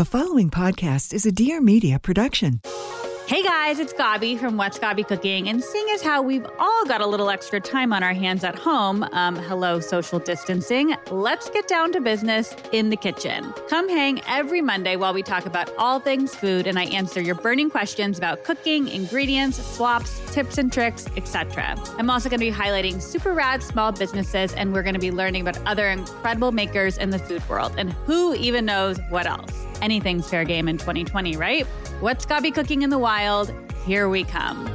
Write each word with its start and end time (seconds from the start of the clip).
The 0.00 0.06
following 0.06 0.48
podcast 0.48 1.12
is 1.12 1.26
a 1.26 1.30
Dear 1.30 1.60
Media 1.60 1.98
production. 1.98 2.62
Hey 3.26 3.42
guys, 3.42 3.78
it's 3.78 3.92
Gabi 3.92 4.40
from 4.40 4.56
What's 4.56 4.78
Gabi 4.78 5.06
Cooking, 5.06 5.50
and 5.50 5.62
seeing 5.62 5.86
as 5.92 6.00
how 6.00 6.22
we've 6.22 6.46
all 6.58 6.86
got 6.86 7.02
a 7.02 7.06
little 7.06 7.28
extra 7.28 7.60
time 7.60 7.92
on 7.92 8.02
our 8.02 8.14
hands 8.14 8.42
at 8.42 8.58
home, 8.58 9.02
um, 9.12 9.36
hello 9.36 9.78
social 9.78 10.18
distancing, 10.18 10.96
let's 11.10 11.50
get 11.50 11.68
down 11.68 11.92
to 11.92 12.00
business 12.00 12.56
in 12.72 12.88
the 12.88 12.96
kitchen. 12.96 13.52
Come 13.68 13.90
hang 13.90 14.22
every 14.26 14.62
Monday 14.62 14.96
while 14.96 15.12
we 15.12 15.22
talk 15.22 15.44
about 15.44 15.70
all 15.76 16.00
things 16.00 16.34
food, 16.34 16.66
and 16.66 16.78
I 16.78 16.84
answer 16.84 17.20
your 17.20 17.34
burning 17.34 17.68
questions 17.68 18.16
about 18.16 18.42
cooking, 18.42 18.88
ingredients, 18.88 19.62
swaps, 19.62 20.18
tips 20.32 20.56
and 20.56 20.72
tricks, 20.72 21.08
etc. 21.18 21.76
I'm 21.98 22.08
also 22.08 22.30
going 22.30 22.40
to 22.40 22.46
be 22.46 22.50
highlighting 22.50 23.02
super 23.02 23.34
rad 23.34 23.62
small 23.62 23.92
businesses, 23.92 24.54
and 24.54 24.72
we're 24.72 24.82
going 24.82 24.94
to 24.94 24.98
be 24.98 25.10
learning 25.10 25.42
about 25.42 25.58
other 25.66 25.88
incredible 25.88 26.52
makers 26.52 26.96
in 26.96 27.10
the 27.10 27.18
food 27.18 27.46
world, 27.50 27.74
and 27.76 27.92
who 28.06 28.34
even 28.36 28.64
knows 28.64 28.98
what 29.10 29.26
else. 29.26 29.66
Anything's 29.82 30.28
fair 30.28 30.44
game 30.44 30.68
in 30.68 30.76
2020, 30.76 31.36
right? 31.36 31.66
What's 32.00 32.26
Gabi 32.26 32.52
cooking 32.52 32.82
in 32.82 32.90
the 32.90 32.98
wild? 32.98 33.52
Here 33.86 34.08
we 34.08 34.24
come. 34.24 34.66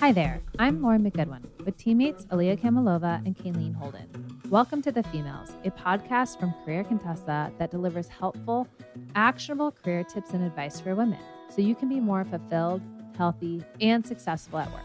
Hi 0.00 0.12
there, 0.12 0.40
I'm 0.58 0.82
Lauren 0.82 1.08
McGoodwin 1.08 1.44
with 1.64 1.78
teammates 1.78 2.26
Aaliyah 2.26 2.60
Kamalova 2.60 3.24
and 3.24 3.36
Kayleen 3.36 3.74
Holden. 3.74 4.08
Welcome 4.50 4.82
to 4.82 4.92
The 4.92 5.02
Femails, 5.04 5.54
a 5.64 5.70
podcast 5.70 6.38
from 6.38 6.52
Career 6.64 6.84
Contessa 6.84 7.50
that 7.58 7.70
delivers 7.70 8.08
helpful, 8.08 8.68
actionable 9.14 9.70
career 9.70 10.04
tips 10.04 10.30
and 10.30 10.44
advice 10.44 10.80
for 10.80 10.94
women 10.94 11.20
so 11.48 11.62
you 11.62 11.74
can 11.74 11.88
be 11.88 12.00
more 12.00 12.24
fulfilled, 12.24 12.82
healthy, 13.16 13.62
and 13.80 14.04
successful 14.04 14.58
at 14.58 14.70
work. 14.72 14.82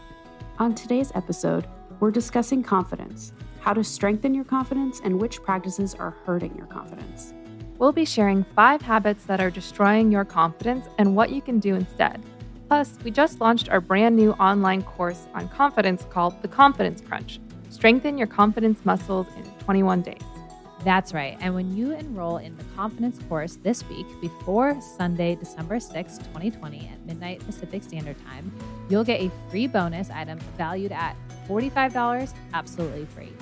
On 0.58 0.74
today's 0.74 1.12
episode, 1.14 1.66
we're 2.00 2.10
discussing 2.10 2.62
confidence, 2.62 3.32
how 3.60 3.74
to 3.74 3.84
strengthen 3.84 4.34
your 4.34 4.44
confidence, 4.44 5.00
and 5.04 5.20
which 5.20 5.42
practices 5.42 5.94
are 5.94 6.16
hurting 6.24 6.56
your 6.56 6.66
confidence. 6.66 7.34
We'll 7.78 7.92
be 7.92 8.04
sharing 8.04 8.44
five 8.56 8.82
habits 8.82 9.24
that 9.24 9.40
are 9.40 9.50
destroying 9.50 10.10
your 10.10 10.24
confidence 10.24 10.86
and 10.98 11.14
what 11.14 11.30
you 11.30 11.40
can 11.40 11.60
do 11.60 11.74
instead. 11.74 12.22
Plus, 12.68 12.96
we 13.04 13.10
just 13.10 13.40
launched 13.40 13.68
our 13.68 13.80
brand 13.80 14.16
new 14.16 14.32
online 14.32 14.82
course 14.82 15.26
on 15.34 15.48
confidence 15.48 16.06
called 16.10 16.40
The 16.42 16.48
Confidence 16.48 17.00
Crunch 17.00 17.40
Strengthen 17.68 18.18
Your 18.18 18.26
Confidence 18.26 18.84
Muscles 18.84 19.26
in 19.36 19.44
21 19.64 20.02
Days. 20.02 20.20
That's 20.84 21.12
right. 21.12 21.36
And 21.40 21.54
when 21.54 21.76
you 21.76 21.92
enroll 21.92 22.38
in 22.38 22.56
the 22.56 22.64
confidence 22.76 23.18
course 23.28 23.56
this 23.56 23.86
week 23.88 24.06
before 24.20 24.80
Sunday, 24.80 25.34
December 25.34 25.78
6, 25.78 26.18
2020 26.18 26.88
at 26.88 27.06
midnight 27.06 27.44
Pacific 27.44 27.82
Standard 27.82 28.16
Time, 28.24 28.50
you'll 28.88 29.04
get 29.04 29.20
a 29.20 29.30
free 29.50 29.66
bonus 29.66 30.08
item 30.10 30.38
valued 30.56 30.92
at 30.92 31.16
$45 31.50 32.32
absolutely 32.54 33.06
free. 33.06 33.32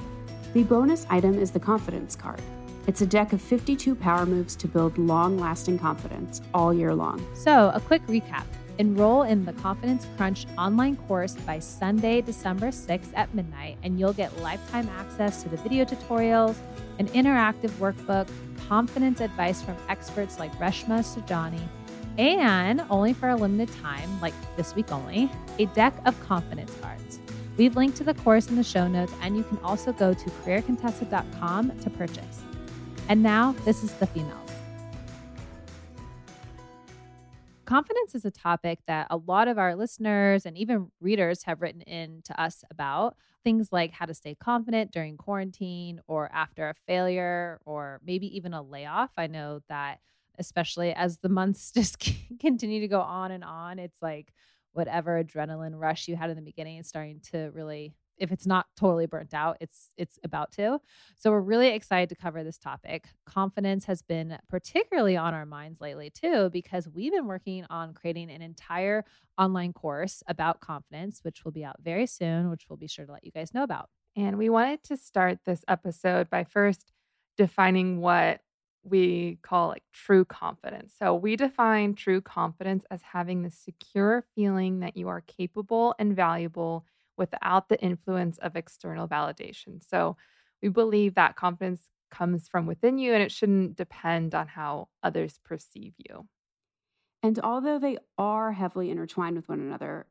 The 0.54 0.62
bonus 0.62 1.06
item 1.10 1.38
is 1.38 1.50
the 1.50 1.60
confidence 1.60 2.16
card. 2.16 2.41
It's 2.86 3.02
a 3.02 3.06
deck 3.06 3.34
of 3.34 3.42
52 3.42 3.94
power 3.94 4.24
moves 4.24 4.56
to 4.56 4.66
build 4.66 4.96
long 4.96 5.36
lasting 5.36 5.78
confidence 5.78 6.41
all 6.54 6.72
year 6.72 6.94
long. 6.94 7.22
So, 7.34 7.70
a 7.74 7.80
quick 7.80 8.00
recap 8.06 8.44
enroll 8.78 9.24
in 9.24 9.44
the 9.44 9.52
Confidence 9.54 10.06
Crunch 10.16 10.46
online 10.56 10.96
course 10.96 11.34
by 11.34 11.58
Sunday, 11.58 12.22
December 12.22 12.69
6th 12.69 13.10
at 13.14 13.34
midnight, 13.34 13.76
and 13.82 13.98
you'll 13.98 14.12
get 14.12 14.34
lifetime 14.40 14.88
access 14.96 15.42
to 15.42 15.48
the 15.48 15.56
video 15.58 15.84
tutorials, 15.84 16.56
an 16.98 17.08
interactive 17.08 17.70
workbook, 17.72 18.28
confidence 18.69 19.20
advice 19.20 19.60
from 19.60 19.76
experts 19.88 20.38
like 20.38 20.52
Reshma 20.58 21.00
Saujani, 21.00 21.60
and 22.19 22.82
only 22.88 23.12
for 23.12 23.28
a 23.28 23.36
limited 23.36 23.75
time, 23.82 24.20
like 24.20 24.34
this 24.56 24.75
week 24.75 24.90
only, 24.92 25.30
a 25.58 25.66
deck 25.66 25.94
of 26.06 26.19
confidence 26.26 26.75
cards. 26.80 27.19
We've 27.58 27.74
linked 27.74 27.96
to 27.96 28.04
the 28.04 28.14
course 28.14 28.46
in 28.46 28.54
the 28.54 28.62
show 28.62 28.86
notes, 28.86 29.12
and 29.20 29.36
you 29.36 29.42
can 29.42 29.58
also 29.64 29.92
go 29.92 30.14
to 30.14 30.30
careercontessa.com 30.30 31.80
to 31.80 31.91
purchase. 31.91 32.42
And 33.08 33.20
now, 33.20 33.56
this 33.64 33.82
is 33.82 33.92
the 33.94 34.06
Femails. 34.06 34.52
Confidence 37.64 38.14
is 38.14 38.24
a 38.24 38.30
topic 38.30 38.78
that 38.86 39.08
a 39.10 39.16
lot 39.16 39.48
of 39.48 39.58
our 39.58 39.74
listeners 39.74 40.46
and 40.46 40.56
even 40.56 40.92
readers 41.00 41.42
have 41.42 41.60
written 41.60 41.80
in 41.80 42.22
to 42.26 42.41
us 42.41 42.62
about. 42.70 43.16
Things 43.42 43.72
like 43.72 43.90
how 43.90 44.06
to 44.06 44.14
stay 44.14 44.36
confident 44.36 44.92
during 44.92 45.16
quarantine 45.16 46.00
or 46.06 46.30
after 46.32 46.69
a 46.69 46.75
failure 46.86 47.58
or 47.66 48.00
maybe 48.06 48.34
even 48.36 48.54
a 48.54 48.62
layoff. 48.62 49.10
I 49.16 49.26
know 49.26 49.62
that, 49.69 49.98
especially 50.38 50.94
as 50.94 51.19
the 51.19 51.28
months 51.28 51.72
just 51.75 51.98
continue 52.38 52.80
to 52.82 52.88
go 52.88 53.00
on 53.00 53.32
and 53.32 53.42
on, 53.42 53.80
it's 53.80 54.00
like, 54.00 54.32
whatever 54.73 55.23
adrenaline 55.23 55.73
rush 55.75 56.09
you 56.09 56.17
had 56.17 56.31
in 56.31 56.37
the 56.37 56.43
beginning 56.43 56.79
is 56.79 56.87
starting 56.87 57.21
to 57.33 57.51
really 57.55 57.95
if 58.19 58.33
it's 58.33 58.47
not 58.47 58.67
totally 58.77 59.06
burnt 59.06 59.33
out 59.33 59.56
it's 59.61 59.93
it's 59.97 60.19
about 60.25 60.51
to. 60.53 60.81
So 61.17 61.31
we're 61.31 61.41
really 61.41 61.69
excited 61.69 62.09
to 62.09 62.17
cover 62.17 62.43
this 62.43 62.59
topic. 62.59 63.09
Confidence 63.27 63.84
has 63.84 64.03
been 64.03 64.39
particularly 64.49 65.17
on 65.17 65.34
our 65.34 65.47
minds 65.47 65.81
lately 65.81 66.11
too 66.11 66.51
because 66.51 66.89
we've 66.89 67.12
been 67.12 67.27
working 67.27 67.65
on 67.71 67.95
creating 67.95 68.31
an 68.31 68.43
entire 68.43 69.05
online 69.39 69.73
course 69.73 70.23
about 70.27 70.61
confidence 70.61 71.21
which 71.23 71.45
will 71.45 71.53
be 71.53 71.65
out 71.65 71.77
very 71.81 72.06
soon 72.06 72.50
which 72.50 72.67
we'll 72.69 72.77
be 72.77 72.89
sure 72.89 73.06
to 73.06 73.12
let 73.12 73.25
you 73.25 73.31
guys 73.31 73.55
know 73.55 73.62
about. 73.62 73.89
And 74.17 74.37
we 74.37 74.49
wanted 74.49 74.83
to 74.85 74.97
start 74.97 75.39
this 75.45 75.65
episode 75.69 76.29
by 76.29 76.43
first 76.43 76.93
defining 77.37 78.00
what 78.00 78.41
we 78.83 79.39
call 79.43 79.69
like 79.69 79.83
true 79.93 80.25
confidence. 80.25 80.94
So 80.99 81.15
we 81.15 81.37
define 81.37 81.94
true 81.94 82.21
confidence 82.21 82.84
as 82.91 83.03
having 83.03 83.43
the 83.43 83.50
secure 83.50 84.25
feeling 84.34 84.81
that 84.81 84.97
you 84.97 85.09
are 85.09 85.21
capable 85.22 85.94
and 85.99 86.16
valuable 86.16 86.84
without 87.17 87.69
the 87.69 87.81
influence 87.81 88.38
of 88.38 88.56
external 88.56 89.09
validation. 89.09 89.83
So 89.87 90.17
we 90.62 90.69
believe 90.69 91.15
that 91.15 91.37
confidence 91.37 91.88
comes 92.11 92.49
from 92.49 92.67
within 92.67 92.99
you 92.99 93.12
and 93.12 93.22
it 93.22 93.33
shouldn't 93.33 93.77
depend 93.77 94.34
on 94.34 94.49
how 94.49 94.88
others 95.03 95.38
perceive 95.44 95.94
you. 95.99 96.27
And 97.22 97.38
although 97.41 97.78
they 97.78 97.99
are 98.17 98.53
heavily 98.53 98.91
intertwined 98.91 99.37
with 99.37 99.49
one 99.49 99.61
another, 99.61 100.06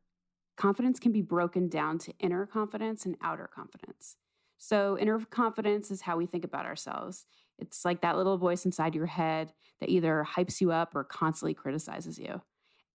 confidence 0.57 1.00
can 1.00 1.12
be 1.12 1.21
broken 1.21 1.69
down 1.69 1.97
to 2.00 2.13
inner 2.19 2.45
confidence 2.45 3.06
and 3.06 3.15
outer 3.21 3.47
confidence. 3.47 4.18
So, 4.57 4.97
inner 4.97 5.19
confidence 5.19 5.91
is 5.91 6.01
how 6.01 6.18
we 6.18 6.25
think 6.25 6.44
about 6.44 6.65
ourselves. 6.65 7.25
It's 7.59 7.86
like 7.86 8.01
that 8.01 8.18
little 8.18 8.38
voice 8.38 8.65
inside 8.65 8.95
your 8.95 9.06
head 9.06 9.54
that 9.80 9.89
either 9.89 10.25
hypes 10.36 10.62
you 10.62 10.71
up 10.71 10.95
or 10.95 11.04
constantly 11.04 11.54
criticizes 11.54 12.18
you. 12.18 12.42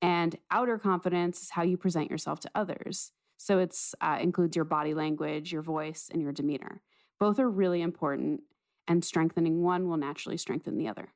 And 0.00 0.37
outer 0.50 0.79
confidence 0.79 1.43
is 1.43 1.50
how 1.50 1.62
you 1.62 1.76
present 1.76 2.11
yourself 2.11 2.41
to 2.41 2.50
others. 2.55 3.12
So 3.37 3.59
it 3.59 3.76
uh, 4.00 4.19
includes 4.20 4.56
your 4.56 4.64
body 4.64 4.94
language, 4.94 5.53
your 5.53 5.62
voice, 5.62 6.09
and 6.12 6.20
your 6.20 6.32
demeanor. 6.32 6.81
Both 7.19 7.38
are 7.38 7.50
really 7.50 7.82
important, 7.82 8.43
and 8.88 9.05
strengthening 9.05 9.62
one 9.62 9.88
will 9.88 9.97
naturally 9.97 10.37
strengthen 10.37 10.76
the 10.76 10.88
other. 10.88 11.08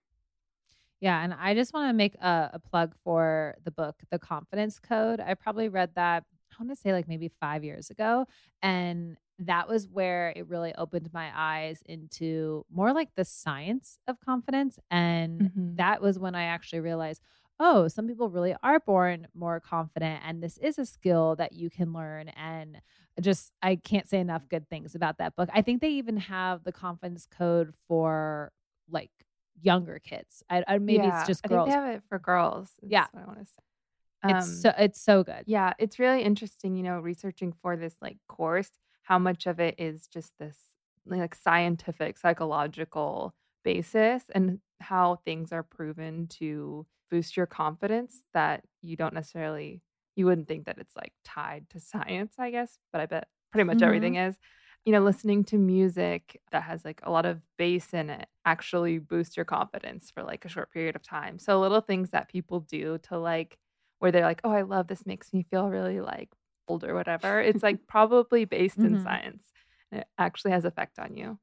Yeah, 1.00 1.22
and 1.22 1.34
I 1.34 1.54
just 1.54 1.74
want 1.74 1.90
to 1.90 1.92
make 1.92 2.14
a, 2.16 2.50
a 2.54 2.58
plug 2.58 2.94
for 3.04 3.56
the 3.64 3.70
book, 3.70 3.96
The 4.10 4.18
Confidence 4.18 4.78
Code. 4.78 5.20
I 5.20 5.34
probably 5.34 5.68
read 5.68 5.90
that 5.94 6.24
I 6.58 6.62
want 6.62 6.76
to 6.76 6.80
say 6.80 6.92
like 6.92 7.08
maybe 7.08 7.30
five 7.40 7.64
years 7.64 7.90
ago. 7.90 8.26
And 8.62 9.16
that 9.38 9.68
was 9.68 9.86
where 9.88 10.32
it 10.34 10.48
really 10.48 10.74
opened 10.76 11.10
my 11.12 11.30
eyes 11.34 11.82
into 11.86 12.64
more 12.72 12.92
like 12.92 13.10
the 13.16 13.24
science 13.24 13.98
of 14.08 14.18
confidence. 14.20 14.78
And 14.90 15.40
mm-hmm. 15.40 15.76
that 15.76 16.00
was 16.00 16.18
when 16.18 16.34
I 16.34 16.44
actually 16.44 16.80
realized, 16.80 17.20
oh, 17.60 17.88
some 17.88 18.06
people 18.06 18.28
really 18.28 18.54
are 18.62 18.80
born 18.80 19.28
more 19.34 19.60
confident 19.60 20.20
and 20.24 20.42
this 20.42 20.58
is 20.58 20.78
a 20.78 20.84
skill 20.84 21.36
that 21.36 21.52
you 21.52 21.70
can 21.70 21.92
learn 21.92 22.28
and 22.28 22.80
just 23.20 23.52
I 23.62 23.76
can't 23.76 24.06
say 24.06 24.18
enough 24.20 24.48
good 24.48 24.68
things 24.68 24.94
about 24.94 25.18
that 25.18 25.36
book. 25.36 25.48
I 25.54 25.62
think 25.62 25.80
they 25.80 25.90
even 25.90 26.18
have 26.18 26.64
the 26.64 26.72
confidence 26.72 27.26
code 27.26 27.72
for 27.88 28.52
like 28.90 29.10
younger 29.62 29.98
kids. 29.98 30.42
I, 30.50 30.64
I 30.68 30.78
maybe 30.78 31.04
Yeah, 31.04 31.20
it's 31.20 31.26
just 31.26 31.40
I 31.44 31.48
think 31.48 31.58
girls. 31.58 31.68
they 31.68 31.72
have 31.72 31.94
it 31.94 32.02
for 32.08 32.18
girls. 32.18 32.72
Yeah. 32.82 33.06
what 33.12 33.22
I 33.22 33.26
want 33.26 33.40
to 33.40 33.46
say. 33.46 33.62
It's 34.28 34.46
Um, 34.46 34.60
so 34.60 34.72
it's 34.78 35.00
so 35.00 35.22
good. 35.24 35.46
Yeah, 35.46 35.74
it's 35.78 35.98
really 35.98 36.22
interesting, 36.22 36.76
you 36.76 36.82
know, 36.82 37.00
researching 37.00 37.52
for 37.52 37.76
this 37.76 37.96
like 38.02 38.18
course, 38.28 38.70
how 39.02 39.18
much 39.18 39.46
of 39.46 39.60
it 39.60 39.76
is 39.78 40.08
just 40.08 40.34
this 40.38 40.58
like 41.06 41.34
scientific, 41.34 42.18
psychological 42.18 43.34
basis 43.64 44.24
and 44.34 44.60
how 44.80 45.16
things 45.24 45.52
are 45.52 45.62
proven 45.62 46.26
to 46.28 46.86
boost 47.10 47.36
your 47.36 47.46
confidence 47.46 48.24
that 48.34 48.64
you 48.82 48.96
don't 48.96 49.14
necessarily 49.14 49.82
you 50.16 50.26
wouldn't 50.26 50.48
think 50.48 50.66
that 50.66 50.78
it's 50.78 50.96
like 50.96 51.12
tied 51.24 51.68
to 51.70 51.80
science, 51.92 52.34
I 52.38 52.50
guess, 52.50 52.78
but 52.92 53.00
I 53.02 53.06
bet 53.06 53.28
pretty 53.52 53.64
much 53.66 53.82
Mhm. 53.82 53.82
everything 53.82 54.16
is. 54.16 54.36
You 54.84 54.92
know, 54.92 55.00
listening 55.02 55.44
to 55.46 55.58
music 55.58 56.40
that 56.52 56.62
has 56.62 56.84
like 56.84 57.00
a 57.02 57.10
lot 57.10 57.26
of 57.26 57.42
bass 57.58 57.92
in 57.92 58.08
it 58.08 58.28
actually 58.44 58.98
boosts 58.98 59.36
your 59.36 59.44
confidence 59.44 60.10
for 60.12 60.22
like 60.22 60.44
a 60.44 60.48
short 60.48 60.72
period 60.72 60.94
of 60.94 61.02
time. 61.02 61.38
So 61.40 61.60
little 61.60 61.80
things 61.80 62.10
that 62.10 62.28
people 62.28 62.60
do 62.60 62.98
to 63.04 63.18
like 63.18 63.58
where 63.98 64.12
they're 64.12 64.24
like, 64.24 64.40
"Oh, 64.44 64.50
I 64.50 64.62
love 64.62 64.86
this 64.88 65.06
makes 65.06 65.32
me 65.32 65.42
feel 65.50 65.68
really 65.70 66.00
like 66.00 66.30
old 66.68 66.84
or 66.84 66.94
whatever." 66.94 67.40
It's 67.40 67.62
like 67.62 67.86
probably 67.88 68.44
based 68.44 68.78
in 68.78 68.96
Mhm. 68.96 69.02
science. 69.02 69.44
And 69.92 70.00
it 70.02 70.08
actually 70.18 70.50
has 70.52 70.64
effect 70.64 70.98
on 70.98 71.16
you. 71.16 71.38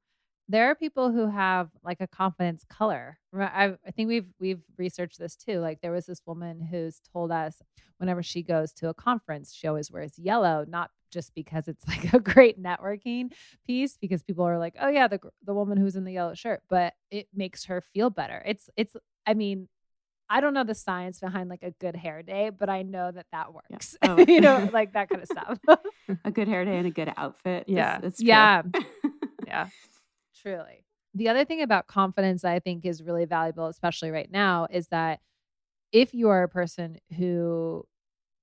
there 0.50 0.68
are 0.70 0.76
people 0.76 1.10
who 1.12 1.28
have 1.28 1.70
like 1.84 2.02
a 2.02 2.08
confidence 2.08 2.66
color. 2.70 3.18
I, 3.34 3.76
I 3.88 3.92
think 3.92 4.10
we've 4.10 4.28
we've 4.40 4.62
researched 4.78 5.18
this 5.18 5.36
too. 5.38 5.60
Like 5.62 5.80
there 5.82 5.92
was 5.94 6.06
this 6.06 6.22
woman 6.26 6.60
who's 6.62 7.00
told 7.14 7.32
us 7.32 7.62
whenever 7.98 8.22
she 8.22 8.44
goes 8.44 8.74
to 8.74 8.90
a 8.90 8.94
conference, 8.94 9.54
she 9.54 9.68
always 9.68 9.90
wears 9.90 10.20
yellow, 10.20 10.66
not 10.68 10.92
just 11.12 11.34
because 11.34 11.68
it's 11.70 11.88
like 11.94 12.14
a 12.14 12.20
great 12.20 12.62
networking 12.62 13.32
piece, 13.66 13.96
because 13.98 14.22
people 14.22 14.44
are 14.46 14.60
like, 14.60 14.76
oh 14.82 14.90
yeah, 14.90 15.08
the 15.08 15.20
the 15.46 15.54
woman 15.54 15.78
who's 15.78 15.96
in 15.96 16.04
the 16.04 16.14
yellow 16.14 16.34
shirt, 16.36 16.62
but 16.70 16.94
it 17.10 17.28
makes 17.34 17.66
her 17.66 17.80
feel 17.82 18.10
better. 18.10 18.44
It's 18.46 18.70
it's. 18.76 18.96
I 19.26 19.34
mean. 19.36 19.70
I 20.34 20.42
don't 20.42 20.56
know 20.56 20.64
the 20.64 20.74
science 20.74 21.20
behind 21.20 21.48
like 21.48 21.62
a 21.62 21.70
good 21.70 21.96
hair 21.96 22.24
day, 22.24 22.50
but 22.50 22.68
I 22.68 22.82
know 22.82 23.12
that 23.12 23.28
that 23.32 23.54
works. 23.54 23.96
Oh. 24.04 24.18
you 24.18 24.42
know, 24.42 24.68
like 24.74 24.94
that 24.94 25.08
kind 25.08 25.22
of 25.22 25.28
stuff. 25.28 25.60
a 26.26 26.32
good 26.32 26.48
hair 26.48 26.66
day 26.66 26.76
and 26.76 26.88
a 26.88 26.90
good 26.90 27.14
outfit. 27.16 27.66
Yeah. 27.68 28.00
it's 28.02 28.18
true. 28.18 28.28
Yeah. 28.28 28.64
Yeah. 29.46 29.68
Truly. 30.42 30.86
The 31.14 31.30
other 31.30 31.46
thing 31.46 31.62
about 31.62 31.86
confidence 31.86 32.44
I 32.44 32.58
think 32.60 32.84
is 32.84 33.04
really 33.04 33.26
valuable, 33.26 33.68
especially 33.68 34.10
right 34.10 34.30
now, 34.32 34.68
is 34.72 34.88
that 34.88 35.20
if 35.92 36.16
you 36.16 36.30
are 36.30 36.42
a 36.42 36.50
person 36.50 36.98
who 37.16 37.86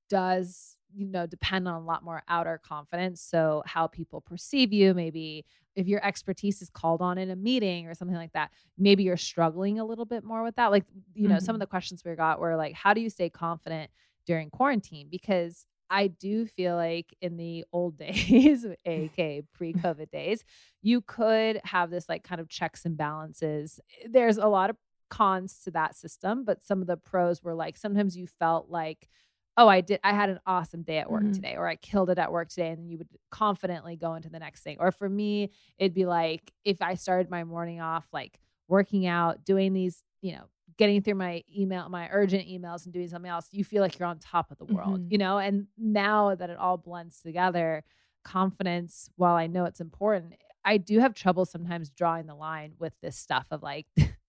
does, 0.08 0.76
you 0.94 1.06
know, 1.06 1.26
depend 1.26 1.68
on 1.68 1.74
a 1.74 1.84
lot 1.84 2.04
more 2.04 2.22
outer 2.28 2.60
confidence, 2.62 3.20
so 3.20 3.62
how 3.66 3.86
people 3.86 4.20
perceive 4.20 4.72
you, 4.72 4.94
maybe 4.94 5.44
if 5.76 5.86
your 5.86 6.04
expertise 6.04 6.60
is 6.62 6.70
called 6.70 7.00
on 7.00 7.18
in 7.18 7.30
a 7.30 7.36
meeting 7.36 7.86
or 7.86 7.94
something 7.94 8.16
like 8.16 8.32
that, 8.32 8.50
maybe 8.76 9.04
you're 9.04 9.16
struggling 9.16 9.78
a 9.78 9.84
little 9.84 10.04
bit 10.04 10.24
more 10.24 10.42
with 10.42 10.56
that. 10.56 10.70
Like, 10.70 10.84
you 11.14 11.28
know, 11.28 11.38
some 11.38 11.54
of 11.54 11.56
mm-hmm. 11.56 11.60
the 11.60 11.66
questions 11.66 12.02
we 12.04 12.14
got 12.14 12.40
were 12.40 12.56
like, 12.56 12.74
how 12.74 12.92
do 12.92 13.00
you 13.00 13.10
stay 13.10 13.30
confident 13.30 13.90
during 14.26 14.50
quarantine? 14.50 15.08
Because 15.10 15.66
I 15.88 16.06
do 16.06 16.46
feel 16.46 16.76
like 16.76 17.14
in 17.20 17.36
the 17.36 17.64
old 17.72 17.98
days, 17.98 18.66
aka 18.84 19.42
pre 19.52 19.72
COVID 19.72 20.10
days, 20.10 20.44
you 20.82 21.00
could 21.00 21.60
have 21.64 21.90
this 21.90 22.08
like 22.08 22.24
kind 22.24 22.40
of 22.40 22.48
checks 22.48 22.84
and 22.84 22.96
balances. 22.96 23.80
There's 24.08 24.38
a 24.38 24.46
lot 24.46 24.70
of 24.70 24.76
cons 25.08 25.60
to 25.64 25.70
that 25.72 25.96
system, 25.96 26.44
but 26.44 26.62
some 26.62 26.80
of 26.80 26.86
the 26.86 26.96
pros 26.96 27.42
were 27.42 27.54
like 27.54 27.76
sometimes 27.76 28.16
you 28.16 28.26
felt 28.26 28.70
like, 28.70 29.08
oh, 29.56 29.68
I 29.68 29.80
did, 29.82 30.00
I 30.04 30.12
had 30.14 30.30
an 30.30 30.40
awesome 30.46 30.82
day 30.82 30.98
at 30.98 31.10
work 31.10 31.30
Mhm. 31.30 31.32
today, 31.32 31.54
or 31.56 31.66
I 31.66 31.76
killed 31.76 32.10
it 32.10 32.18
at 32.18 32.32
work 32.32 32.48
today. 32.48 32.68
And 32.70 32.78
then 32.78 32.88
you 32.88 32.98
would 32.98 33.08
confidently 33.30 33.96
go 33.96 34.14
into 34.14 34.30
the 34.30 34.38
next 34.38 34.62
thing. 34.62 34.76
Or 34.80 34.90
for 34.92 35.08
me, 35.08 35.50
it'd 35.78 35.94
be 35.94 36.06
like 36.06 36.52
if 36.64 36.80
I 36.82 36.94
started 36.94 37.30
my 37.30 37.44
morning 37.44 37.80
off 37.80 38.06
like 38.12 38.40
working 38.68 39.06
out, 39.06 39.44
doing 39.44 39.72
these, 39.72 40.02
you 40.22 40.32
know, 40.32 40.48
getting 40.78 41.02
through 41.02 41.16
my 41.16 41.42
email, 41.54 41.88
my 41.88 42.08
urgent 42.10 42.48
emails 42.48 42.84
and 42.84 42.92
doing 42.94 43.08
something 43.08 43.30
else, 43.30 43.48
you 43.50 43.64
feel 43.64 43.82
like 43.82 43.98
you're 43.98 44.08
on 44.08 44.18
top 44.18 44.50
of 44.50 44.58
the 44.58 44.64
world, 44.64 45.00
Mhm. 45.00 45.10
you 45.10 45.18
know? 45.18 45.38
And 45.38 45.66
now 45.76 46.34
that 46.34 46.48
it 46.48 46.56
all 46.56 46.78
blends 46.78 47.20
together, 47.20 47.84
confidence, 48.24 49.10
while 49.16 49.34
I 49.34 49.46
know 49.46 49.64
it's 49.64 49.80
important, 49.80 50.34
I 50.64 50.76
do 50.76 51.00
have 51.00 51.14
trouble 51.14 51.44
sometimes 51.44 51.90
drawing 51.90 52.26
the 52.26 52.34
line 52.34 52.74
with 52.78 52.92
this 53.02 53.16
stuff 53.16 53.46
of 53.50 53.62
like, 53.62 53.86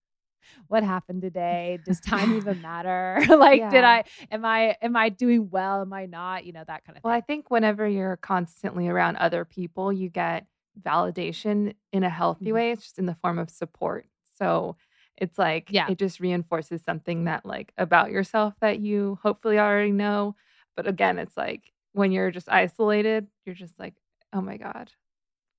what 0.67 0.83
happened 0.83 1.21
today? 1.21 1.79
Does 1.83 1.99
time 1.99 2.31
even 2.37 2.61
matter? 2.61 3.21
like, 3.29 3.69
did 3.69 3.83
I, 3.83 4.03
am 4.31 4.45
I, 4.45 4.75
am 4.81 4.95
I 4.95 5.09
doing 5.09 5.49
well? 5.49 5.81
Am 5.81 5.93
I 5.93 6.05
not? 6.05 6.45
You 6.45 6.53
know, 6.53 6.63
that 6.67 6.83
kind 6.85 6.97
of 6.97 7.03
Well, 7.03 7.13
thing. 7.13 7.17
I 7.17 7.21
think 7.21 7.49
whenever 7.51 7.87
you're 7.87 8.17
constantly 8.17 8.87
around 8.87 9.17
other 9.17 9.45
people, 9.45 9.91
you 9.91 10.09
get 10.09 10.45
validation 10.81 11.75
in 11.91 12.03
a 12.03 12.09
healthy 12.09 12.45
Mhm. 12.45 12.53
way. 12.53 12.71
It's 12.71 12.83
just 12.83 12.99
in 12.99 13.05
the 13.05 13.15
form 13.15 13.37
of 13.39 13.49
support. 13.49 14.05
So 14.37 14.77
it's 15.17 15.37
like 15.37 15.71
Yeah. 15.71 15.87
it 15.89 15.97
just 15.99 16.19
reinforces 16.19 16.81
something 16.81 17.25
that 17.25 17.45
like 17.45 17.73
about 17.77 18.11
yourself 18.11 18.55
that 18.61 18.79
you 18.79 19.19
hopefully 19.21 19.59
already 19.59 19.91
know. 19.91 20.35
But 20.75 20.87
again, 20.87 21.19
it's 21.19 21.37
like 21.37 21.71
when 21.93 22.11
you're 22.11 22.31
just 22.31 22.49
isolated, 22.49 23.27
you're 23.45 23.55
just 23.55 23.77
like, 23.77 23.93
oh 24.33 24.41
my 24.41 24.57
God. 24.57 24.91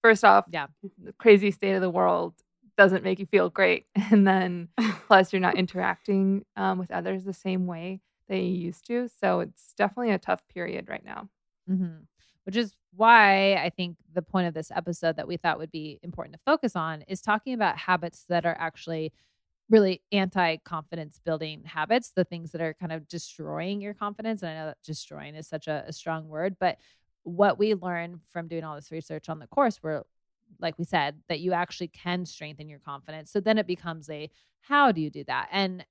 First 0.02 0.25
off, 0.25 0.46
Yeah. 0.50 0.67
crazy 1.19 1.50
state 1.50 1.75
of 1.75 1.81
the 1.82 1.90
world 1.90 2.34
doesn't 2.77 3.05
make 3.05 3.19
you 3.19 3.27
feel 3.27 3.51
great. 3.51 3.87
And 4.11 4.27
then 4.27 4.69
plus 5.07 5.33
you're 5.33 5.41
not 5.41 5.57
interacting 5.57 6.45
um, 6.57 6.79
with 6.79 6.91
others 6.91 7.25
the 7.25 7.33
same 7.33 7.67
way 7.67 8.01
that 8.29 8.39
you 8.39 8.51
used 8.51 8.87
to. 8.87 9.09
So 9.21 9.41
it's 9.41 9.75
definitely 9.77 10.13
a 10.13 10.19
tough 10.19 10.43
period 10.53 10.89
right 10.89 11.05
now. 11.05 11.29
hmm 11.69 11.99
Which 12.45 12.57
is 12.57 12.75
why 12.95 13.55
I 13.55 13.71
think 13.71 13.97
the 14.13 14.23
point 14.23 14.49
of 14.49 14.55
this 14.55 14.71
episode 14.71 15.17
that 15.17 15.29
we 15.29 15.37
thought 15.37 15.59
would 15.59 15.71
be 15.73 15.99
important 16.03 16.35
to 16.35 16.41
focus 16.45 16.77
on 16.77 17.03
is 17.03 17.21
talking 17.23 17.55
about 17.55 17.79
habits 17.79 18.25
that 18.29 18.45
are 18.45 18.57
actually 18.59 19.13
really 19.71 20.03
anti 20.13 20.57
confidence 20.59 21.19
building 21.25 21.63
habits, 21.65 22.13
the 22.15 22.25
things 22.25 22.53
that 22.53 22.61
are 22.61 22.75
kind 22.75 22.93
of 22.93 23.09
destroying 23.09 23.81
your 23.81 23.95
confidence. 23.95 24.43
And 24.43 24.51
I 24.51 24.55
know 24.55 24.67
that 24.67 24.79
destroying 24.85 25.35
is 25.35 25.49
such 25.49 25.69
a, 25.69 25.85
a 25.87 25.93
strong 25.93 26.29
word, 26.29 26.57
but 26.61 26.79
what 27.25 27.59
we 27.59 27.75
learned 27.75 28.21
from 28.33 28.49
doing 28.49 28.65
all 28.65 28.75
this 28.75 28.91
research 28.91 29.29
on 29.29 29.39
the 29.39 29.47
course 29.47 29.83
were 29.83 30.05
like 30.61 30.79
we 30.79 30.85
said 30.85 31.21
that 31.29 31.41
you 31.41 31.53
actually 31.53 31.89
can 31.89 32.25
strengthen 32.27 32.69
your 32.69 32.79
confidence. 32.81 33.31
So 33.33 33.41
then 33.41 33.59
it 33.59 33.67
becomes 33.67 34.09
a 34.11 34.31
how 34.63 34.93
do 34.93 35.01
you 35.01 35.11
do 35.11 35.25
that? 35.25 35.49
And 35.53 35.85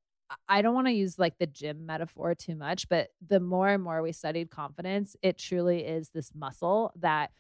I- 0.48 0.62
don't 0.62 0.74
want 0.74 0.88
to 0.88 0.94
use 0.94 1.20
like 1.20 1.38
the 1.40 1.46
gym 1.48 1.86
metaphor 1.86 2.34
too 2.36 2.56
much 2.56 2.88
but 2.88 3.10
the 3.26 3.42
more 3.42 3.68
and 3.68 3.84
more 3.84 4.02
we 4.02 4.14
studied 4.14 4.50
confidence 4.50 5.16
it 5.22 5.38
truly 5.38 5.86
is 5.86 6.10
this 6.10 6.32
muscle 6.34 6.94
that 6.96 7.32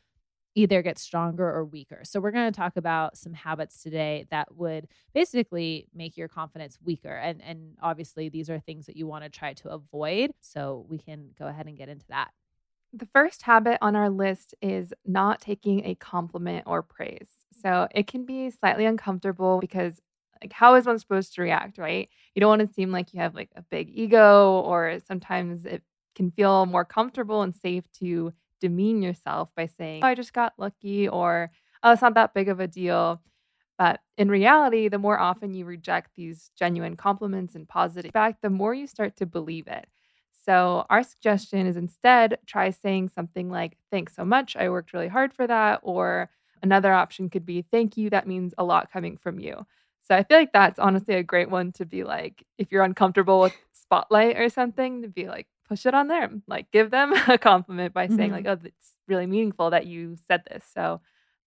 either 0.55 0.81
gets 0.81 1.01
stronger 1.01 1.49
or 1.49 1.63
weaker. 1.63 2.01
So 2.03 2.19
we're 2.19 2.31
going 2.31 2.51
to 2.51 2.57
talk 2.57 2.75
about 2.75 3.17
some 3.17 3.33
habits 3.33 3.81
today 3.81 4.25
that 4.31 4.53
would 4.55 4.87
basically 5.13 5.87
make 5.93 6.17
your 6.17 6.27
confidence 6.27 6.77
weaker 6.83 7.15
and 7.15 7.41
and 7.41 7.77
obviously 7.81 8.29
these 8.29 8.49
are 8.49 8.59
things 8.59 8.85
that 8.87 8.97
you 8.97 9.07
want 9.07 9.23
to 9.23 9.29
try 9.29 9.53
to 9.53 9.69
avoid. 9.69 10.31
So 10.41 10.85
we 10.89 10.97
can 10.97 11.29
go 11.39 11.47
ahead 11.47 11.67
and 11.67 11.77
get 11.77 11.89
into 11.89 12.05
that 12.09 12.31
The 12.93 13.07
first 13.13 13.43
habit 13.43 13.77
on 13.81 13.95
our 13.95 14.09
list 14.09 14.53
is 14.61 14.93
not 15.05 15.39
taking 15.39 15.85
a 15.85 15.95
compliment 15.95 16.63
or 16.67 16.83
praise. 16.83 17.29
So 17.61 17.87
it 17.93 18.07
can 18.07 18.25
be 18.25 18.49
slightly 18.49 18.85
uncomfortable 18.85 19.59
because, 19.59 20.01
like, 20.41 20.51
how 20.51 20.75
is 20.75 20.85
one 20.85 20.99
supposed 20.99 21.35
to 21.35 21.41
react, 21.41 21.77
right? 21.77 22.09
You 22.35 22.39
don't 22.39 22.49
want 22.49 22.67
to 22.67 22.73
seem 22.73 22.91
like 22.91 23.13
you 23.13 23.21
have 23.21 23.35
like 23.35 23.51
a 23.55 23.61
big 23.61 23.89
ego, 23.93 24.59
or 24.61 24.99
sometimes 25.07 25.65
it 25.65 25.83
can 26.15 26.31
feel 26.31 26.65
more 26.65 26.83
comfortable 26.83 27.43
and 27.43 27.55
safe 27.55 27.89
to 27.99 28.33
demean 28.59 29.01
yourself 29.01 29.49
by 29.55 29.67
saying, 29.67 30.03
oh, 30.03 30.07
I 30.07 30.15
just 30.15 30.33
got 30.33 30.53
lucky, 30.57 31.07
or 31.07 31.51
oh, 31.83 31.91
it's 31.93 32.01
not 32.01 32.15
that 32.15 32.33
big 32.33 32.49
of 32.49 32.59
a 32.59 32.67
deal. 32.67 33.21
But 33.77 34.01
in 34.17 34.29
reality, 34.29 34.89
the 34.89 34.99
more 34.99 35.19
often 35.19 35.53
you 35.53 35.65
reject 35.65 36.11
these 36.15 36.51
genuine 36.57 36.95
compliments 36.95 37.55
and 37.55 37.67
positive 37.67 38.09
feedback, 38.09 38.41
the 38.41 38.49
more 38.49 38.73
you 38.73 38.85
start 38.85 39.15
to 39.17 39.25
believe 39.25 39.67
it. 39.67 39.87
So, 40.45 40.85
our 40.89 41.03
suggestion 41.03 41.67
is 41.67 41.77
instead 41.77 42.39
try 42.45 42.69
saying 42.69 43.09
something 43.09 43.49
like, 43.49 43.77
Thanks 43.91 44.15
so 44.15 44.25
much. 44.25 44.55
I 44.55 44.69
worked 44.69 44.93
really 44.93 45.07
hard 45.07 45.33
for 45.33 45.47
that. 45.47 45.79
Or 45.83 46.29
another 46.63 46.93
option 46.93 47.29
could 47.29 47.45
be, 47.45 47.61
Thank 47.61 47.97
you. 47.97 48.09
That 48.09 48.27
means 48.27 48.53
a 48.57 48.63
lot 48.63 48.91
coming 48.91 49.17
from 49.17 49.39
you. 49.39 49.65
So, 50.07 50.15
I 50.15 50.23
feel 50.23 50.37
like 50.37 50.53
that's 50.53 50.79
honestly 50.79 51.15
a 51.15 51.23
great 51.23 51.49
one 51.49 51.71
to 51.73 51.85
be 51.85 52.03
like, 52.03 52.43
if 52.57 52.71
you're 52.71 52.83
uncomfortable 52.83 53.41
with 53.41 53.53
spotlight 53.73 54.37
or 54.37 54.49
something, 54.49 55.03
to 55.03 55.07
be 55.07 55.27
like, 55.27 55.47
push 55.67 55.85
it 55.85 55.93
on 55.93 56.07
them. 56.07 56.43
Like, 56.47 56.71
give 56.71 56.91
them 56.91 57.13
a 57.27 57.37
compliment 57.37 57.93
by 57.93 58.07
saying, 58.07 58.31
like, 58.31 58.45
mm-hmm. 58.45 58.65
Oh, 58.65 58.67
it's 58.67 58.93
really 59.07 59.27
meaningful 59.27 59.69
that 59.69 59.87
you 59.87 60.17
said 60.27 60.43
this. 60.49 60.65
So, 60.73 61.01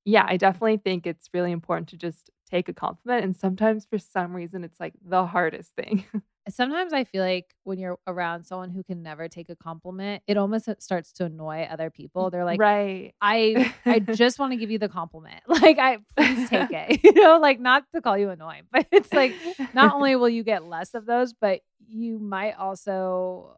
yeah, 0.04 0.24
I 0.26 0.36
definitely 0.36 0.78
think 0.78 1.06
it's 1.06 1.28
really 1.34 1.52
important 1.52 1.88
to 1.90 1.96
just 1.96 2.30
take 2.50 2.68
a 2.68 2.74
compliment. 2.74 3.24
And 3.24 3.36
sometimes 3.36 3.84
for 3.84 3.98
some 3.98 4.34
reason, 4.34 4.64
it's 4.64 4.78
like 4.80 4.94
the 5.04 5.26
hardest 5.26 5.72
thing. 5.74 6.04
sometimes 6.48 6.92
I 6.92 7.04
feel 7.04 7.22
like 7.22 7.54
when 7.64 7.78
you're 7.78 7.98
around 8.06 8.44
someone 8.44 8.70
who 8.70 8.82
can 8.82 9.02
never 9.02 9.28
take 9.28 9.48
a 9.48 9.56
compliment, 9.56 10.22
it 10.26 10.36
almost 10.36 10.68
starts 10.80 11.12
to 11.14 11.24
annoy 11.24 11.62
other 11.70 11.90
people. 11.90 12.30
They're 12.30 12.44
like, 12.44 12.60
right. 12.60 13.12
I 13.20 13.72
I 13.86 13.98
just 14.14 14.38
want 14.38 14.52
to 14.52 14.56
give 14.56 14.70
you 14.70 14.78
the 14.78 14.88
compliment. 14.88 15.40
Like 15.48 15.78
I 15.78 15.98
please 16.16 16.48
take 16.48 16.68
it. 16.72 17.00
You 17.02 17.12
know, 17.14 17.38
like 17.38 17.60
not 17.60 17.84
to 17.94 18.00
call 18.02 18.18
you 18.18 18.30
annoying, 18.30 18.64
but 18.70 18.86
it's 18.92 19.12
like 19.12 19.32
not 19.72 19.94
only 19.94 20.16
will 20.16 20.28
you 20.28 20.42
get 20.42 20.64
less 20.64 20.94
of 20.94 21.06
those, 21.06 21.32
but 21.32 21.60
you 21.86 22.18
might 22.18 22.52
also 22.58 23.56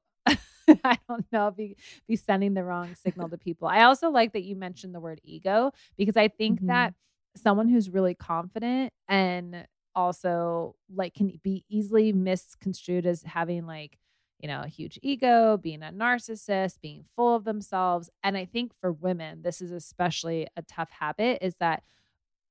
I 0.85 0.99
don't 1.09 1.25
know, 1.33 1.51
be 1.51 1.77
be 2.09 2.17
sending 2.17 2.55
the 2.55 2.65
wrong 2.65 2.95
signal 2.95 3.29
to 3.31 3.39
people. 3.39 3.69
I 3.69 3.83
also 3.85 4.11
like 4.11 4.33
that 4.33 4.43
you 4.43 4.57
mentioned 4.57 4.95
the 4.95 5.01
word 5.01 5.21
ego 5.25 5.73
because 5.97 6.17
I 6.17 6.29
think 6.29 6.61
Mhm. 6.61 6.67
that 6.67 6.95
someone 7.37 7.69
who's 7.69 7.91
really 7.91 8.15
confident 8.15 8.93
and 9.09 9.67
also 9.97 10.77
like 10.95 11.15
can 11.15 11.41
be 11.43 11.65
easily 11.69 12.13
misconstrued 12.13 13.07
as 13.07 13.23
having 13.25 13.67
like 13.67 13.99
you 14.39 14.49
know 14.49 14.63
a 14.63 14.69
huge 14.69 14.99
ego 15.03 15.57
being 15.57 15.83
a 15.83 15.91
narcissist 15.91 16.81
being 16.83 17.03
full 17.17 17.35
of 17.35 17.45
themselves 17.45 18.11
and 18.23 18.37
i 18.37 18.45
think 18.45 18.73
for 18.81 18.93
women 18.93 19.43
this 19.43 19.63
is 19.63 19.73
especially 19.73 20.47
a 20.57 20.63
tough 20.63 20.91
habit 20.91 21.39
is 21.43 21.57
that 21.57 21.83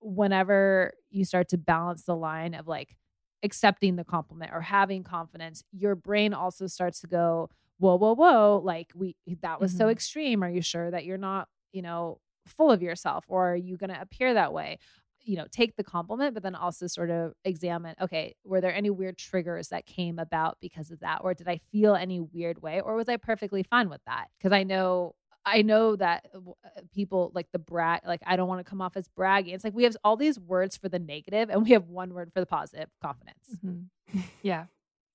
whenever 0.01 0.93
you 1.09 1.25
start 1.25 1.47
to 1.49 1.57
balance 1.57 2.03
the 2.03 2.15
line 2.15 2.53
of 2.53 2.67
like 2.67 2.97
accepting 3.43 3.95
the 3.95 4.03
compliment 4.03 4.51
or 4.53 4.61
having 4.61 5.03
confidence 5.03 5.63
your 5.71 5.95
brain 5.95 6.33
also 6.33 6.67
starts 6.67 6.99
to 7.01 7.07
go 7.07 7.49
whoa 7.77 7.95
whoa 7.95 8.15
whoa 8.15 8.61
like 8.63 8.91
we 8.95 9.15
that 9.41 9.59
was 9.59 9.71
so 9.71 9.85
Mhm. 9.85 9.91
extreme 9.91 10.43
are 10.43 10.49
you 10.49 10.61
sure 10.61 10.89
that 10.91 11.05
you're 11.05 11.17
not 11.17 11.47
you 11.71 11.81
know 11.81 12.19
full 12.47 12.71
of 12.71 12.81
yourself 12.81 13.25
or 13.27 13.51
are 13.53 13.55
you 13.55 13.77
going 13.77 13.89
to 13.89 13.99
appear 14.01 14.33
that 14.33 14.53
way 14.53 14.77
you 15.25 15.35
know 15.35 15.45
take 15.51 15.75
the 15.75 15.83
compliment 15.83 16.33
but 16.33 16.43
then 16.43 16.55
also 16.55 16.87
sort 16.87 17.09
of 17.09 17.33
examine 17.43 17.95
okay 18.01 18.35
were 18.43 18.61
there 18.61 18.73
any 18.73 18.89
weird 18.89 19.17
triggers 19.17 19.69
that 19.69 19.85
came 19.85 20.19
about 20.19 20.57
because 20.61 20.91
of 20.91 20.99
that 20.99 21.19
or 21.23 21.33
did 21.33 21.47
i 21.47 21.57
feel 21.71 21.95
any 21.95 22.19
weird 22.19 22.61
way 22.61 22.79
or 22.81 22.95
was 22.95 23.09
i 23.09 23.17
perfectly 23.17 23.63
fine 23.63 23.89
with 23.89 24.01
that 24.05 24.27
because 24.37 24.51
i 24.51 24.63
know 24.63 25.13
i 25.45 25.61
know 25.61 25.95
that 25.95 26.25
uh, 26.33 26.37
uh, 26.39 26.81
people 26.93 27.31
like 27.33 27.47
the 27.51 27.59
brag 27.59 28.01
like 28.05 28.21
i 28.25 28.35
don't 28.35 28.47
want 28.47 28.59
to 28.63 28.69
come 28.69 28.81
off 28.81 28.95
as 28.95 29.07
braggy 29.17 29.53
it's 29.53 29.63
like 29.63 29.73
we 29.73 29.83
have 29.83 29.97
all 30.03 30.15
these 30.15 30.39
words 30.39 30.77
for 30.77 30.89
the 30.89 30.99
negative 30.99 31.49
and 31.49 31.63
we 31.63 31.71
have 31.71 31.87
one 31.87 32.13
word 32.13 32.31
for 32.33 32.39
the 32.39 32.45
positive 32.45 32.89
confidence 33.01 33.57
Mhm. 33.63 33.85
Yeah, 34.43 34.65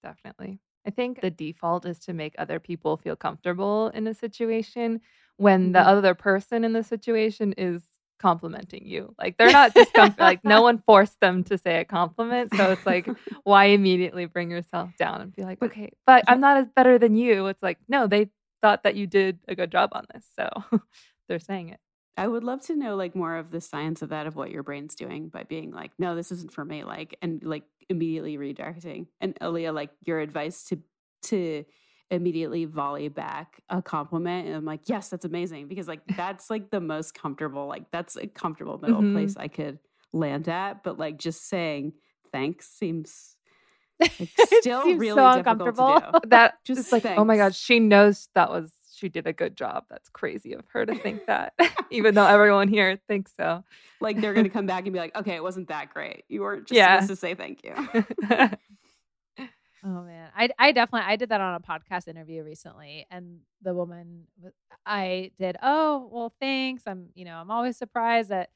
definitely. 0.03 0.61
I 0.87 0.91
think 0.91 1.21
the 1.21 1.31
default 1.31 1.85
is 1.87 1.99
to 2.01 2.13
make 2.15 2.35
other 2.39 2.59
people 2.59 2.97
feel 2.97 3.15
comfortable 3.17 3.89
in 3.89 4.07
a 4.07 4.15
situation 4.15 5.01
when 5.37 5.73
the 5.73 5.79
Mhm. 5.79 5.87
other 5.87 6.15
person 6.15 6.65
in 6.65 6.73
the 6.73 6.83
situation 6.83 7.53
is 7.57 7.83
complimenting 8.21 8.87
you. 8.87 9.15
Like 9.19 9.37
they're 9.37 9.51
not 9.51 9.75
just 9.75 9.97
like 10.19 10.45
no 10.45 10.63
one 10.63 10.83
forced 10.87 11.19
them 11.21 11.43
to 11.45 11.59
say 11.59 11.81
a 11.81 11.85
compliment. 11.85 12.55
So 12.55 12.71
it's 12.73 12.87
like, 12.87 13.09
why 13.45 13.67
immediately 13.67 14.27
bring 14.27 14.51
yourself 14.51 14.91
down 14.99 15.21
and 15.21 15.35
be 15.35 15.43
like, 15.43 15.63
okay, 15.63 15.93
but 16.07 16.25
I'm 16.29 16.41
not 16.41 16.59
as 16.59 16.69
better 16.69 16.99
than 16.99 17.17
you. 17.17 17.47
It's 17.47 17.63
like, 17.63 17.79
no, 17.89 18.07
they 18.07 18.31
thought 18.63 18.85
that 18.85 18.95
you 18.95 19.07
did 19.07 19.39
a 19.49 19.55
good 19.55 19.73
job 19.73 19.91
on 19.93 20.07
this. 20.13 20.27
So 20.39 20.49
they're 21.29 21.39
saying 21.39 21.71
it. 21.71 21.81
I 22.17 22.29
would 22.29 22.45
love 22.45 22.61
to 22.67 22.77
know 22.77 22.97
like 22.97 23.17
more 23.17 23.37
of 23.37 23.51
the 23.51 23.61
science 23.61 24.03
of 24.03 24.11
that 24.11 24.27
of 24.27 24.37
what 24.37 24.51
your 24.51 24.63
brain's 24.63 24.95
doing 24.95 25.29
by 25.29 25.45
being 25.45 25.73
like, 25.73 25.93
no, 25.99 26.15
this 26.15 26.31
isn't 26.31 26.53
for 26.53 26.65
me, 26.65 26.85
like 26.85 27.17
and 27.23 27.43
like 27.43 27.65
immediately 27.89 28.37
redirecting. 28.37 29.07
And 29.21 29.35
Aaliyah, 29.41 29.75
like 29.75 29.91
your 30.05 30.21
advice 30.21 30.65
to 30.65 30.79
to 31.23 31.65
immediately 32.11 32.65
volley 32.65 33.09
back 33.09 33.63
a 33.69 33.81
compliment. 33.83 34.47
And 34.47 34.57
I'm 34.57 34.65
like, 34.65 34.89
yes, 34.89 35.09
that's 35.09 35.25
amazing. 35.25 35.69
Because 35.69 35.89
like 35.89 36.01
that's 36.17 36.51
like 36.51 36.71
the 36.71 36.81
most 36.81 37.15
comfortable, 37.15 37.67
like 37.67 37.91
that's 37.91 38.17
a 38.17 38.27
comfortable 38.27 38.79
middle 38.79 39.03
Mhm. 39.03 39.13
place 39.13 39.37
I 39.37 39.49
could 39.49 39.79
land 40.13 40.49
at. 40.49 40.83
But 40.83 40.99
like 40.99 41.19
just 41.19 41.49
saying 41.49 41.93
thanks 42.33 42.69
seems 42.69 43.37
like, 44.01 44.31
still 44.39 44.83
seems 44.85 45.01
really 45.01 45.15
so 45.17 45.31
uncomfortable. 45.39 46.01
That 46.27 46.55
Just 46.65 46.91
like, 46.93 47.05
oh 47.07 47.25
my 47.25 47.37
God, 47.37 47.55
she 47.55 47.79
knows 47.81 48.29
that 48.35 48.51
was 48.51 48.73
she 48.95 49.09
did 49.09 49.27
a 49.27 49.33
good 49.33 49.57
job. 49.57 49.85
That's 49.89 50.09
crazy 50.11 50.53
of 50.53 50.65
her 50.73 50.85
to 50.85 50.95
think 50.99 51.25
that, 51.27 51.55
even 51.91 52.15
though 52.15 52.27
everyone 52.27 52.69
here 52.69 53.01
thinks 53.09 53.33
so. 53.37 53.65
Like 54.01 54.21
they're 54.21 54.35
gonna 54.35 54.51
come 54.51 54.67
back 54.67 54.85
and 54.85 54.93
be 54.93 54.99
like, 54.99 55.17
okay, 55.17 55.35
it 55.37 55.43
wasn't 55.43 55.69
that 55.69 55.93
great. 55.93 56.25
You 56.29 56.43
weren't 56.43 56.67
just 56.67 56.77
Yeah. 56.77 57.01
supposed 57.01 57.11
to 57.11 57.17
say 57.17 57.35
thank 57.35 57.63
you. 57.65 57.75
Oh 59.85 60.03
man, 60.03 60.31
I 60.37 60.51
I 60.59 60.73
definitely 60.73 61.11
I 61.11 61.17
did 61.17 61.31
that 61.31 61.41
on 61.41 61.55
a 61.55 61.61
podcast 61.61 62.09
interview 62.09 62.43
recently, 62.43 63.07
and 63.11 63.41
the 63.63 63.75
woman 63.75 64.27
I 64.85 65.31
did. 65.39 65.57
Oh 65.63 66.09
well, 66.13 66.35
thanks. 66.41 66.83
I'm 66.87 67.09
you 67.15 67.25
know 67.25 67.37
I'm 67.37 67.51
always 67.51 67.77
surprised 67.77 68.29
that 68.29 68.51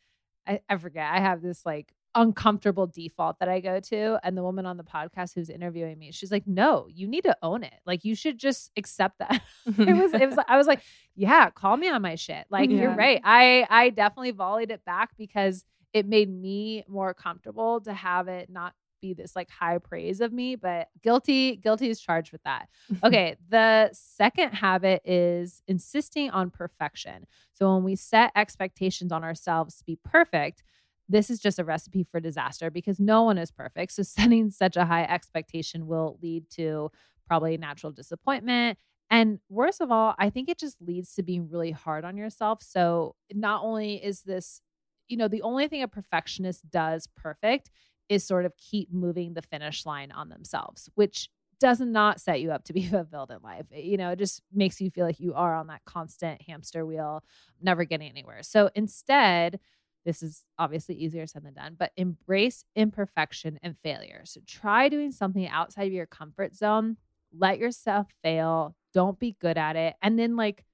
I, 0.46 0.60
I 0.68 0.76
forget 0.76 1.10
I 1.12 1.20
have 1.20 1.40
this 1.40 1.64
like 1.64 1.94
uncomfortable 2.14 2.86
default 2.86 3.38
that 3.40 3.48
I 3.48 3.60
go 3.60 3.80
to, 3.80 4.18
and 4.22 4.36
the 4.36 4.42
woman 4.42 4.66
on 4.66 4.76
the 4.76 4.84
podcast 4.84 5.34
who's 5.34 5.48
interviewing 5.48 5.98
me, 5.98 6.12
she's 6.12 6.30
like, 6.30 6.46
"No, 6.46 6.86
you 6.92 7.08
need 7.08 7.24
to 7.24 7.36
own 7.42 7.64
it. 7.64 7.74
Like 7.86 8.04
you 8.04 8.14
should 8.14 8.38
just 8.38 8.70
accept 8.76 9.18
that." 9.18 9.42
it 9.66 9.96
was 9.96 10.12
it 10.12 10.28
was 10.28 10.38
I 10.46 10.58
was 10.58 10.66
like, 10.66 10.82
"Yeah, 11.16 11.48
call 11.50 11.76
me 11.76 11.88
on 11.88 12.02
my 12.02 12.16
shit." 12.16 12.46
Like 12.50 12.70
you're 12.70 12.94
right. 12.94 13.20
I 13.24 13.66
I 13.70 13.90
definitely 13.90 14.32
volleyed 14.32 14.70
it 14.70 14.84
back 14.84 15.10
because 15.16 15.64
it 15.94 16.06
made 16.06 16.28
me 16.28 16.84
more 16.88 17.14
comfortable 17.14 17.80
to 17.80 17.94
have 17.94 18.28
it 18.28 18.50
not 18.50 18.74
be 19.04 19.14
this 19.14 19.36
like 19.36 19.50
high 19.50 19.78
praise 19.78 20.20
of 20.20 20.32
me, 20.32 20.56
but 20.56 20.88
guilty, 21.02 21.56
guilty 21.56 21.90
is 21.90 22.00
charged 22.00 22.32
with 22.32 22.42
that. 22.44 22.68
Okay, 23.02 23.36
the 23.48 23.90
second 23.92 24.52
habit 24.52 25.02
is 25.04 25.60
insisting 25.68 26.30
on 26.30 26.50
perfection. 26.50 27.26
So 27.52 27.74
when 27.74 27.84
we 27.84 27.96
set 27.96 28.32
expectations 28.34 29.12
on 29.12 29.22
ourselves 29.22 29.76
to 29.76 29.84
be 29.84 29.98
perfect, 30.02 30.62
this 31.06 31.28
is 31.28 31.38
just 31.38 31.58
a 31.58 31.64
recipe 31.64 32.02
for 32.02 32.18
disaster 32.18 32.70
because 32.70 32.98
no 32.98 33.22
one 33.24 33.36
is 33.36 33.50
perfect. 33.50 33.92
So 33.92 34.02
setting 34.02 34.50
such 34.50 34.76
a 34.76 34.86
high 34.86 35.04
expectation 35.04 35.86
will 35.86 36.18
lead 36.22 36.48
to 36.52 36.90
probably 37.26 37.58
natural 37.58 37.92
disappointment. 37.92 38.78
And 39.10 39.38
worst 39.50 39.82
of 39.82 39.92
all, 39.92 40.14
I 40.18 40.30
think 40.30 40.48
it 40.48 40.58
just 40.58 40.80
leads 40.80 41.14
to 41.14 41.22
being 41.22 41.50
really 41.50 41.72
hard 41.72 42.06
on 42.06 42.16
yourself. 42.16 42.62
So 42.62 43.16
not 43.32 43.62
only 43.62 44.02
is 44.02 44.22
this, 44.22 44.62
you 45.08 45.18
know, 45.18 45.28
the 45.28 45.42
only 45.42 45.68
thing 45.68 45.82
a 45.82 45.88
perfectionist 45.88 46.70
does 46.70 47.06
perfect 47.14 47.70
is 48.08 48.24
sort 48.24 48.44
of 48.44 48.56
keep 48.56 48.92
moving 48.92 49.34
the 49.34 49.42
finish 49.42 49.86
line 49.86 50.12
on 50.12 50.28
themselves, 50.28 50.88
which 50.94 51.28
does 51.60 51.80
not 51.80 52.20
set 52.20 52.40
you 52.40 52.50
up 52.50 52.64
to 52.64 52.72
be 52.72 52.82
fulfilled 52.86 53.30
in 53.30 53.38
life. 53.42 53.66
It- 53.70 53.84
you 53.84 53.96
know, 53.96 54.10
it 54.10 54.18
just 54.18 54.42
makes 54.52 54.80
you 54.80 54.90
feel 54.90 55.06
like 55.06 55.20
you 55.20 55.34
are 55.34 55.54
on 55.54 55.68
that 55.68 55.84
constant 55.84 56.42
hamster 56.42 56.84
wheel, 56.84 57.22
never 57.62 57.84
getting 57.84 58.08
anywhere. 58.08 58.42
So 58.42 58.70
instead, 58.74 59.60
this 60.04 60.22
is 60.22 60.44
obviously 60.58 60.96
easier 60.96 61.26
said 61.26 61.44
than 61.44 61.54
done, 61.54 61.76
but 61.78 61.92
embrace 61.96 62.64
imperfection 62.76 63.58
and 63.62 63.78
failure. 63.78 64.22
So 64.24 64.40
try 64.46 64.88
doing 64.90 65.12
something 65.12 65.48
outside 65.48 65.86
of 65.86 65.92
your 65.94 66.06
comfort 66.06 66.54
zone. 66.54 66.98
Let 67.36 67.58
yourself 67.58 68.08
fail. 68.22 68.76
Don't 68.92 69.18
be 69.18 69.36
good 69.40 69.56
at 69.56 69.76
it. 69.76 69.94
And 70.02 70.18
then, 70.18 70.36
like, 70.36 70.64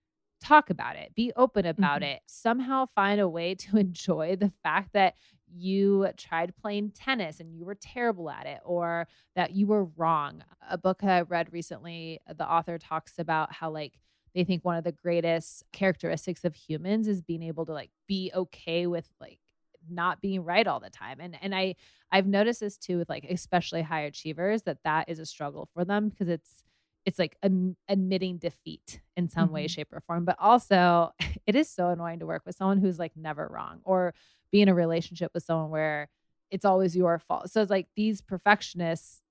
talk 0.43 0.71
about 0.71 0.97
it. 0.97 1.15
Be 1.15 1.33
open 1.37 1.65
about 1.67 2.01
Mhm. 2.03 2.17
it. 2.17 2.23
Somehow 2.27 2.87
find 2.95 3.21
a 3.21 3.29
way 3.29 3.55
to 3.57 3.77
enjoy 3.77 4.37
the 4.37 4.53
fact 4.63 4.95
that 4.95 5.15
you 5.53 6.09
tried 6.17 6.55
playing 6.57 6.91
tennis 6.91 7.41
and 7.41 7.55
you 7.55 7.65
were 7.65 7.75
terrible 7.75 8.31
at 8.31 8.47
it 8.47 8.61
or 8.65 9.07
that 9.37 9.53
you 9.53 9.67
were 9.67 9.85
wrong. 9.97 10.43
A 10.69 10.79
book 10.79 11.03
I 11.03 11.23
read 11.23 11.53
recently, 11.53 12.21
uh, 12.29 12.35
the 12.35 12.51
author 12.51 12.79
talks 12.79 13.19
about 13.19 13.53
how, 13.53 13.71
like, 13.71 13.99
they 14.35 14.45
think 14.45 14.65
one 14.65 14.77
of 14.77 14.85
the 14.85 14.93
greatest 14.93 15.65
characteristics 15.73 16.45
of 16.45 16.55
humans 16.55 17.09
is 17.09 17.23
being 17.23 17.43
able 17.43 17.67
to 17.67 17.73
like 17.73 17.91
be 18.07 18.31
okay 18.35 18.87
with 18.87 19.09
like 19.21 19.41
not 19.89 20.21
being 20.21 20.45
right 20.45 20.67
all 20.67 20.79
the 20.79 20.91
time 20.91 21.19
and 21.21 21.37
and 21.41 21.55
i 21.55 21.75
i've 22.13 22.27
noticed 22.27 22.61
this 22.61 22.77
too 22.77 22.99
with 22.99 23.09
like 23.09 23.25
especially 23.29 23.83
high 23.83 24.03
achievers 24.03 24.63
that 24.63 24.79
that 24.85 25.09
is 25.09 25.19
a 25.19 25.27
struggle 25.27 25.69
for 25.73 25.85
them 25.85 26.09
because 26.09 26.29
it's 26.29 26.63
it's 27.07 27.19
like 27.19 27.37
am- 27.43 27.77
admitting 27.89 28.39
defeat 28.39 29.01
in 29.17 29.29
some 29.29 29.51
way 29.51 29.65
Mhm. 29.67 29.71
shape 29.71 29.93
or 29.93 30.01
form 30.01 30.25
but 30.25 30.37
also 30.39 31.13
it 31.47 31.55
is 31.57 31.69
so 31.69 31.89
annoying 31.89 32.19
to 32.21 32.27
work 32.27 32.43
with 32.45 32.57
someone 32.57 32.79
who's 32.79 32.99
like 32.99 33.17
never 33.17 33.49
wrong 33.49 33.81
or 33.85 34.15
be 34.53 34.61
in 34.61 34.69
a 34.69 34.75
relationship 34.75 35.31
with 35.35 35.43
someone 35.43 35.71
where 35.71 36.09
it's 36.51 36.65
always 36.65 36.95
your 36.97 37.19
fault 37.19 37.51
so 37.51 37.63
it's 37.63 37.71
like 37.71 37.89
these 37.97 38.21
perfectionists 38.21 39.23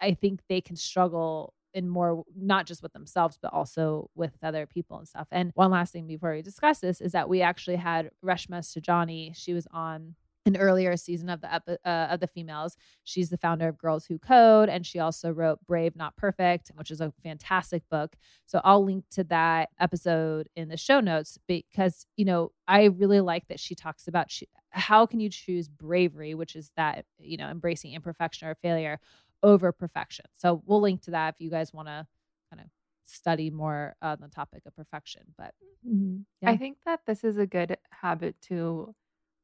i 0.00 0.14
think 0.14 0.40
they 0.48 0.60
can 0.60 0.76
struggle 0.76 1.52
in 1.72 1.88
more 1.88 2.24
not 2.36 2.66
just 2.66 2.82
with 2.82 2.92
themselves 2.92 3.38
but 3.40 3.52
also 3.52 4.10
with 4.16 4.32
other 4.42 4.66
people 4.66 4.98
and 4.98 5.06
stuff. 5.06 5.28
And 5.30 5.52
one 5.54 5.70
last 5.70 5.92
thing 5.92 6.08
before 6.08 6.32
we 6.32 6.42
discuss 6.42 6.80
this 6.80 7.00
is 7.00 7.12
that 7.12 7.28
we 7.28 7.42
actually 7.42 7.76
had 7.76 8.10
Reshma 8.24 8.58
Saujani. 8.64 9.36
She 9.36 9.52
was 9.54 9.68
on 9.72 10.16
an 10.46 10.56
earlier 10.56 10.96
season 10.96 11.28
of 11.28 11.40
the 11.42 11.52
epi- 11.52 11.76
uh, 11.84 12.08
of 12.10 12.20
the 12.20 12.26
Femails. 12.26 12.76
She's 13.04 13.28
the 13.30 13.36
founder 13.36 13.68
of 13.68 13.76
Girls 13.78 14.06
Who 14.06 14.18
Code, 14.18 14.68
and 14.68 14.86
she 14.86 14.98
also 14.98 15.30
wrote 15.30 15.58
Brave 15.66 15.94
Not 15.96 16.16
Perfect, 16.16 16.70
which 16.74 16.90
is 16.90 17.00
a 17.00 17.12
fantastic 17.22 17.82
book. 17.90 18.16
So 18.46 18.60
I'll 18.64 18.84
link 18.84 19.04
to 19.12 19.24
that 19.24 19.68
episode 19.78 20.48
in 20.56 20.68
the 20.68 20.76
show 20.78 21.00
notes 21.00 21.38
because 21.46 22.06
you 22.16 22.24
know 22.24 22.52
I 22.66 22.84
really 22.84 23.20
like 23.20 23.48
that 23.48 23.60
she 23.60 23.74
talks 23.74 24.08
about 24.08 24.28
ch- 24.28 24.44
how 24.70 25.04
can 25.06 25.20
you 25.20 25.28
choose 25.28 25.68
bravery, 25.68 26.34
which 26.34 26.56
is 26.56 26.72
that 26.76 27.04
you 27.18 27.36
know 27.36 27.48
embracing 27.48 27.92
imperfection 27.92 28.48
or 28.48 28.54
failure 28.54 28.98
over 29.42 29.72
perfection. 29.72 30.26
So 30.32 30.62
we'll 30.66 30.80
link 30.80 31.02
to 31.02 31.10
that 31.12 31.34
if 31.34 31.40
you 31.40 31.50
guys 31.50 31.72
want 31.72 31.88
to 31.88 32.06
kind 32.50 32.62
of 32.62 32.66
study 33.04 33.50
more 33.50 33.94
on 34.02 34.18
the 34.20 34.28
topic 34.28 34.62
of 34.66 34.74
perfection. 34.76 35.22
But 35.36 35.54
Mhm. 35.86 36.24
Yeah. 36.42 36.50
I 36.50 36.56
think 36.56 36.78
that 36.84 37.00
this 37.06 37.24
is 37.24 37.36
a 37.38 37.46
good 37.46 37.76
habit 37.90 38.40
to 38.42 38.94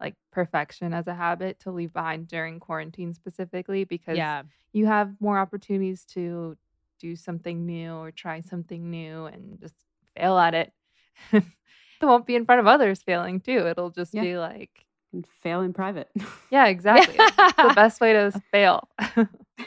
like 0.01 0.15
perfection 0.33 0.93
as 0.93 1.07
a 1.07 1.15
habit 1.15 1.59
to 1.61 1.71
leave 1.71 1.93
behind 1.93 2.29
during 2.29 2.61
quarantine 2.61 3.15
specifically 3.15 3.85
because 3.85 4.17
yeah, 4.17 4.43
you 4.73 4.87
have 4.87 5.15
more 5.21 5.39
opportunities 5.39 6.05
to 6.05 6.57
do 7.01 7.17
something 7.17 7.65
new 7.67 7.93
or 7.95 8.11
try 8.11 8.41
something 8.41 8.91
new 8.91 9.27
and 9.27 9.59
just 9.61 9.75
fail 10.17 10.39
at 10.39 10.55
it. 10.55 10.73
it 11.33 11.45
won't 12.03 12.27
be 12.27 12.35
in 12.37 12.45
front 12.45 12.61
of 12.61 12.67
others 12.67 13.03
failing 13.03 13.41
too. 13.41 13.67
It'll 13.67 13.91
just 13.91 14.13
Yeah. 14.15 14.23
be 14.23 14.37
like, 14.39 14.85
and 15.13 15.27
fail 15.27 15.63
in 15.63 15.73
private. 15.73 16.11
yeah, 16.51 16.67
exactly. 16.67 17.17
it's 17.19 17.37
the 17.57 17.73
best 17.75 18.01
way 18.01 18.13
to 18.13 18.43
fail. 18.53 18.89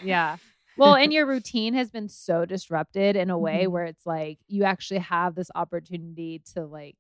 yeah. 0.03 0.38
well, 0.77 0.95
and 0.95 1.12
your 1.12 1.25
routine 1.25 1.74
has 1.74 1.89
been 1.89 2.07
so 2.09 2.45
disrupted 2.45 3.15
in 3.15 3.29
a 3.29 3.38
way 3.38 3.65
Mhm. 3.65 3.71
where 3.71 3.86
it's 3.86 4.05
like 4.05 4.38
you 4.48 4.63
actually 4.63 5.00
have 5.00 5.33
this 5.36 5.50
opportunity 5.55 6.41
to 6.53 6.65
like 6.65 6.98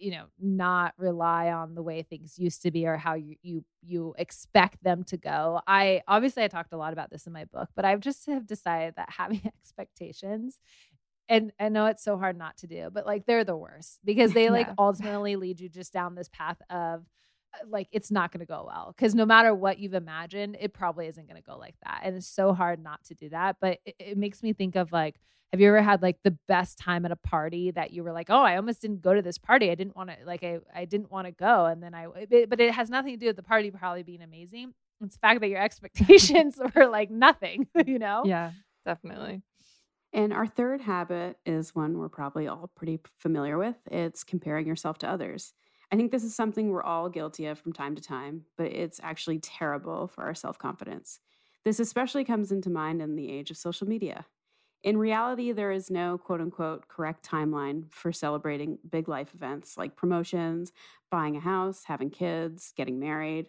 you 0.00 0.10
know 0.10 0.24
not 0.40 0.94
rely 0.96 1.50
on 1.50 1.74
the 1.74 1.82
way 1.82 2.02
things 2.02 2.38
used 2.38 2.62
to 2.62 2.70
be 2.70 2.86
or 2.86 2.96
how 2.96 3.14
you 3.14 3.36
you 3.42 3.64
you 3.82 4.14
expect 4.18 4.82
them 4.82 5.04
to 5.04 5.16
go 5.16 5.60
i 5.66 6.02
obviously 6.08 6.42
i 6.42 6.48
talked 6.48 6.72
a 6.72 6.76
lot 6.76 6.92
about 6.92 7.10
this 7.10 7.26
in 7.26 7.32
my 7.32 7.44
book 7.44 7.68
but 7.76 7.84
i've 7.84 8.00
just 8.00 8.26
have 8.26 8.46
decided 8.46 8.94
that 8.96 9.10
having 9.16 9.42
expectations 9.46 10.58
and 11.28 11.52
I 11.60 11.68
know 11.68 11.86
it's 11.86 12.02
so 12.02 12.18
hard 12.18 12.36
not 12.36 12.56
to 12.58 12.66
do, 12.66 12.90
but 12.92 13.06
like 13.06 13.24
they're 13.24 13.44
the 13.44 13.56
worst 13.56 14.00
because 14.04 14.32
they 14.32 14.50
like 14.50 14.66
Yeah. 14.66 14.74
ultimately 14.78 15.36
lead 15.36 15.60
you 15.60 15.68
just 15.68 15.92
down 15.92 16.16
this 16.16 16.28
path 16.28 16.60
of 16.70 17.04
Uh, 17.52 17.66
like 17.68 17.88
it's 17.92 18.10
not 18.10 18.32
going 18.32 18.40
to 18.40 18.46
go 18.46 18.64
well 18.66 18.94
because 18.96 19.14
no 19.14 19.26
matter 19.26 19.54
what 19.54 19.78
you've 19.78 19.94
imagined, 19.94 20.56
it 20.60 20.72
probably 20.72 21.06
isn't 21.06 21.26
going 21.28 21.40
to 21.40 21.46
go 21.46 21.56
like 21.56 21.74
that, 21.84 22.02
and 22.04 22.16
it's 22.16 22.26
so 22.26 22.52
hard 22.52 22.82
not 22.82 23.02
to 23.04 23.14
do 23.14 23.28
that. 23.30 23.56
But 23.60 23.78
it, 23.84 23.94
it 23.98 24.18
makes 24.18 24.42
me 24.42 24.52
think 24.52 24.76
of 24.76 24.92
like, 24.92 25.16
have 25.52 25.60
you 25.60 25.68
ever 25.68 25.82
had 25.82 26.02
like 26.02 26.18
the 26.22 26.36
best 26.48 26.78
time 26.78 27.04
at 27.04 27.12
a 27.12 27.16
party 27.16 27.70
that 27.72 27.92
you 27.92 28.04
were 28.04 28.12
like, 28.12 28.30
oh, 28.30 28.42
I 28.42 28.56
almost 28.56 28.80
didn't 28.80 29.02
go 29.02 29.14
to 29.14 29.22
this 29.22 29.38
party, 29.38 29.70
I 29.70 29.74
didn't 29.74 29.96
want 29.96 30.10
to 30.10 30.16
like 30.24 30.44
I 30.44 30.58
I 30.74 30.84
didn't 30.84 31.10
want 31.10 31.26
to 31.26 31.32
go, 31.32 31.66
and 31.66 31.82
then 31.82 31.94
I 31.94 32.06
it, 32.30 32.48
but 32.48 32.60
it 32.60 32.72
has 32.72 32.90
nothing 32.90 33.14
to 33.14 33.18
do 33.18 33.26
with 33.26 33.36
the 33.36 33.42
party 33.42 33.70
probably 33.70 34.02
being 34.02 34.22
amazing. 34.22 34.74
It's 35.02 35.14
the 35.16 35.20
fact 35.20 35.40
that 35.40 35.48
your 35.48 35.60
expectations 35.62 36.58
were 36.74 36.86
like 36.86 37.10
nothing, 37.10 37.68
you 37.86 37.98
know? 37.98 38.22
Yeah, 38.24 38.52
definitely. 38.84 39.42
And 40.12 40.32
our 40.32 40.46
third 40.46 40.80
habit 40.80 41.38
is 41.46 41.74
one 41.74 41.98
we're 41.98 42.08
probably 42.08 42.48
all 42.48 42.70
pretty 42.74 43.00
familiar 43.18 43.56
with 43.56 43.76
it's 43.90 44.24
comparing 44.24 44.66
yourself 44.66 44.98
to 44.98 45.08
others. 45.08 45.54
I 45.92 45.96
think 45.96 46.12
this 46.12 46.24
is 46.24 46.34
something 46.34 46.70
we're 46.70 46.82
all 46.82 47.08
guilty 47.08 47.46
of 47.46 47.58
from 47.58 47.72
time 47.72 47.96
to 47.96 48.02
time, 48.02 48.44
but 48.56 48.66
it's 48.66 49.00
actually 49.02 49.38
terrible 49.38 50.06
for 50.06 50.22
our 50.24 50.34
self 50.34 50.58
confidence. 50.58 51.20
This 51.64 51.80
especially 51.80 52.24
comes 52.24 52.52
into 52.52 52.70
mind 52.70 53.02
in 53.02 53.16
the 53.16 53.30
age 53.30 53.50
of 53.50 53.56
social 53.56 53.86
media. 53.86 54.26
In 54.82 54.96
reality, 54.96 55.52
there 55.52 55.72
is 55.72 55.90
no 55.90 56.16
quote 56.16 56.40
unquote 56.40 56.88
correct 56.88 57.28
timeline 57.28 57.90
for 57.92 58.12
celebrating 58.12 58.78
big 58.88 59.08
life 59.08 59.34
events 59.34 59.76
like 59.76 59.96
promotions, 59.96 60.72
buying 61.10 61.36
a 61.36 61.40
house, 61.40 61.84
having 61.84 62.10
kids, 62.10 62.72
getting 62.76 62.98
married. 62.98 63.46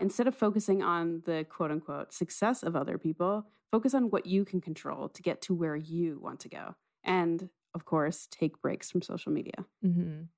Instead 0.00 0.28
of 0.28 0.34
focusing 0.36 0.82
on 0.82 1.22
the 1.26 1.46
quote 1.48 1.70
unquote 1.70 2.12
success 2.12 2.62
of 2.62 2.76
other 2.76 2.98
people, 2.98 3.46
focus 3.70 3.94
on 3.94 4.10
what 4.10 4.26
you 4.26 4.44
can 4.44 4.60
control 4.60 5.08
to 5.08 5.22
get 5.22 5.42
to 5.42 5.54
where 5.54 5.76
you 5.76 6.18
want 6.20 6.40
to 6.40 6.48
go. 6.48 6.74
And 7.04 7.50
of 7.74 7.84
course, 7.84 8.28
take 8.30 8.60
breaks 8.62 8.90
from 8.90 9.02
social 9.02 9.32
media. 9.32 9.66
hmm 9.82 10.28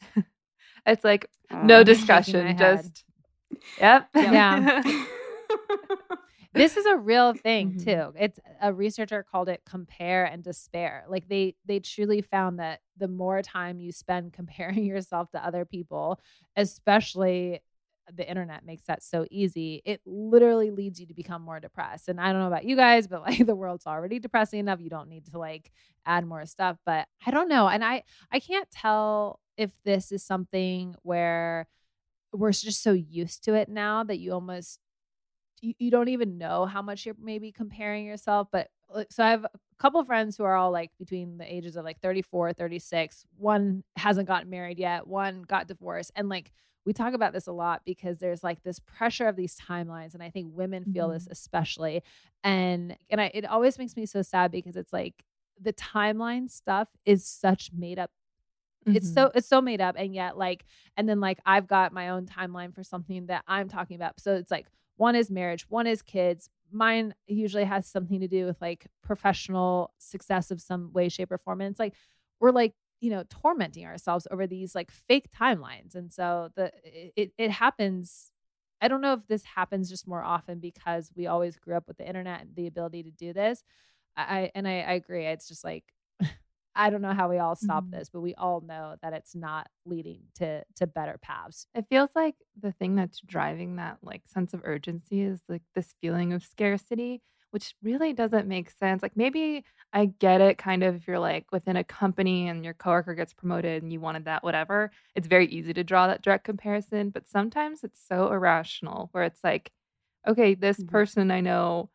it's 0.86 1.04
like 1.04 1.28
no 1.64 1.82
discussion, 1.92 2.56
just 2.56 3.04
yep. 3.80 4.08
Yeah. 4.14 4.82
this 6.54 6.76
is 6.76 6.84
a 6.86 6.96
real 6.96 7.32
thing 7.34 7.72
Mhm. 7.72 7.84
too. 7.84 8.12
It's 8.18 8.38
a 8.60 8.72
researcher 8.72 9.22
called 9.22 9.48
it 9.48 9.62
compare 9.64 10.24
and 10.24 10.42
despair. 10.42 11.04
Like 11.08 11.28
they 11.28 11.54
they 11.64 11.80
truly 11.80 12.20
found 12.20 12.58
that 12.58 12.80
the 12.96 13.08
more 13.08 13.42
time 13.42 13.80
you 13.80 13.92
spend 13.92 14.32
comparing 14.40 14.84
yourself 14.84 15.30
to 15.32 15.44
other 15.44 15.64
people 15.64 16.20
especially 16.56 17.60
the 18.14 18.28
internet 18.28 18.66
makes 18.66 18.84
that 18.86 19.02
so 19.02 19.24
easy 19.30 19.80
it 19.86 20.00
literally 20.04 20.70
leads 20.72 21.00
you 21.00 21.06
to 21.06 21.14
become 21.14 21.40
more 21.40 21.60
depressed. 21.60 22.08
And 22.08 22.20
i 22.20 22.30
don't 22.32 22.40
know 22.42 22.48
about 22.48 22.64
you 22.64 22.76
guys 22.76 23.06
but 23.06 23.22
like 23.22 23.46
the 23.46 23.54
world's 23.54 23.86
already 23.86 24.18
depressing 24.18 24.60
enough. 24.60 24.80
You 24.80 24.90
don't 24.90 25.08
need 25.08 25.26
to 25.30 25.38
like 25.38 25.70
add 26.04 26.26
more 26.26 26.44
stuff 26.46 26.76
but 26.84 27.06
i 27.26 27.30
don't 27.30 27.48
know. 27.48 27.68
And 27.68 27.82
i 27.84 28.02
i 28.30 28.40
can't 28.40 28.70
tell 28.70 29.40
if 29.56 29.70
this 29.84 30.12
is 30.12 30.22
something 30.22 30.94
where 31.02 31.66
we're 32.32 32.52
just 32.52 32.82
so 32.82 32.92
used 32.92 33.44
to 33.44 33.54
it 33.54 33.68
now 33.68 34.02
that 34.04 34.18
you 34.18 34.32
almost 34.32 34.78
you, 35.60 35.74
you 35.78 35.90
don't 35.90 36.08
even 36.08 36.38
know 36.38 36.66
how 36.66 36.82
much 36.82 37.06
you're 37.06 37.14
maybe 37.20 37.52
comparing 37.52 38.04
yourself 38.04 38.48
but 38.50 38.68
so 39.10 39.22
i 39.24 39.30
have 39.30 39.44
a 39.44 39.50
couple 39.78 40.02
friends 40.04 40.36
who 40.36 40.44
are 40.44 40.56
all 40.56 40.70
like 40.70 40.90
between 40.98 41.38
the 41.38 41.54
ages 41.54 41.76
of 41.76 41.84
like 41.84 42.00
34 42.00 42.52
36 42.52 43.24
one 43.36 43.84
hasn't 43.96 44.28
gotten 44.28 44.50
married 44.50 44.78
yet 44.78 45.06
one 45.06 45.42
got 45.42 45.68
divorced 45.68 46.10
and 46.16 46.28
like 46.28 46.52
we 46.84 46.92
talk 46.92 47.14
about 47.14 47.32
this 47.32 47.46
a 47.46 47.52
lot 47.52 47.82
because 47.84 48.18
there's 48.18 48.42
like 48.42 48.62
this 48.64 48.80
pressure 48.80 49.28
of 49.28 49.36
these 49.36 49.56
timelines 49.56 50.14
and 50.14 50.22
i 50.22 50.30
think 50.30 50.48
women 50.52 50.84
feel 50.92 51.08
this 51.08 51.24
mm-hmm. 51.24 51.32
especially 51.32 52.02
and 52.42 52.96
and 53.10 53.20
I, 53.20 53.30
it 53.34 53.44
always 53.44 53.78
makes 53.78 53.96
me 53.96 54.06
so 54.06 54.22
sad 54.22 54.50
because 54.50 54.76
it's 54.76 54.92
like 54.92 55.24
the 55.60 55.72
timeline 55.72 56.50
stuff 56.50 56.88
is 57.04 57.26
such 57.26 57.70
made 57.76 57.98
up 57.98 58.10
it's 58.92 59.08
Mhm. 59.08 59.14
so 59.14 59.30
it's 59.34 59.48
so 59.48 59.60
made 59.60 59.80
up 59.80 59.94
and 59.98 60.14
yet 60.14 60.36
like 60.36 60.64
and 60.96 61.08
then 61.08 61.20
like 61.20 61.40
i've 61.46 61.66
got 61.66 61.92
my 61.92 62.08
own 62.10 62.26
timeline 62.26 62.74
for 62.74 62.82
something 62.84 63.26
that 63.26 63.44
i'm 63.46 63.68
talking 63.68 63.96
about. 63.96 64.20
So 64.20 64.34
it's 64.34 64.50
like 64.50 64.66
one 64.96 65.14
is 65.16 65.30
marriage 65.30 65.68
one 65.68 65.86
is 65.86 66.02
kids. 66.02 66.48
Mine 66.70 67.14
usually 67.26 67.64
has 67.64 67.86
something 67.86 68.20
to 68.20 68.28
do 68.28 68.46
with 68.46 68.60
like 68.60 68.86
professional 69.02 69.92
success 69.98 70.50
of 70.50 70.60
some 70.60 70.92
way 70.92 71.08
shape 71.08 71.30
or 71.32 71.38
form 71.38 71.60
and 71.60 71.70
it's 71.70 71.80
like 71.80 71.94
we're 72.40 72.50
like 72.50 72.74
you 73.00 73.10
know 73.10 73.24
tormenting 73.28 73.84
ourselves 73.86 74.26
over 74.30 74.46
these 74.46 74.74
like 74.74 74.90
fake 74.90 75.28
timelines 75.38 75.94
and 75.94 76.12
so 76.12 76.48
the 76.56 76.72
it, 76.84 77.32
it 77.38 77.50
happens. 77.50 78.30
I 78.80 78.88
don't 78.88 79.00
know 79.00 79.12
if 79.14 79.26
this 79.28 79.44
happens 79.44 79.88
just 79.88 80.08
more 80.08 80.22
often 80.22 80.58
because 80.58 81.12
we 81.14 81.26
always 81.28 81.56
grew 81.56 81.76
up 81.76 81.86
with 81.86 81.98
the 81.98 82.06
internet 82.08 82.40
and 82.42 82.54
the 82.56 82.66
ability 82.66 83.04
to 83.04 83.10
do 83.12 83.32
this. 83.32 83.62
I 84.16 84.22
I- 84.42 84.50
and 84.54 84.68
i, 84.68 84.80
I 84.82 84.92
agree 84.94 85.26
it's 85.26 85.48
just 85.48 85.64
like 85.64 85.84
I 86.74 86.90
don't 86.90 87.02
know 87.02 87.12
how 87.14 87.28
we 87.28 87.38
all 87.38 87.56
stop 87.56 87.86
Mhm. 87.86 87.92
this, 87.92 88.08
but 88.10 88.20
we 88.20 88.34
all 88.34 88.60
know 88.60 88.96
that 89.02 89.12
it's 89.12 89.34
not 89.34 89.68
leading 89.84 90.22
to 90.36 90.64
to 90.76 90.86
better 90.86 91.18
paths. 91.22 91.66
It 91.74 91.86
feels 91.88 92.10
like 92.14 92.36
the 92.60 92.72
thing 92.72 92.94
that's 92.96 93.20
driving 93.20 93.76
that 93.76 93.98
like 94.02 94.26
sense 94.26 94.52
of 94.54 94.60
urgency 94.64 95.22
is 95.22 95.40
like 95.48 95.62
this 95.74 95.94
feeling 96.00 96.32
of 96.34 96.44
scarcity, 96.44 97.22
which 97.50 97.74
really 97.82 98.12
doesn't 98.12 98.46
make 98.46 98.68
sense. 98.70 99.02
Like 99.02 99.16
maybe 99.16 99.64
I 99.92 100.06
get 100.06 100.40
it 100.42 100.58
kind 100.58 100.82
of 100.82 100.96
if 100.96 101.06
you're 101.08 101.18
like 101.18 101.46
within 101.50 101.76
a 101.76 101.84
company 101.84 102.48
and 102.48 102.64
your 102.64 102.74
coworker 102.74 103.14
gets 103.14 103.32
promoted 103.32 103.82
and 103.82 103.92
you 103.92 104.00
wanted 104.00 104.26
that, 104.26 104.44
whatever. 104.44 104.90
It's 105.14 105.26
very 105.28 105.46
easy 105.46 105.72
to 105.74 105.84
draw 105.84 106.06
that 106.08 106.22
direct 106.22 106.44
comparison, 106.44 107.10
but 107.10 107.26
sometimes 107.28 107.82
it's 107.84 108.00
so 108.06 108.30
irrational 108.32 109.08
where 109.12 109.24
it's 109.24 109.42
like, 109.44 109.72
okay, 110.28 110.54
this 110.54 110.78
Mhm. 110.78 110.84
person 110.84 111.30
I 111.30 111.40
know 111.40 111.90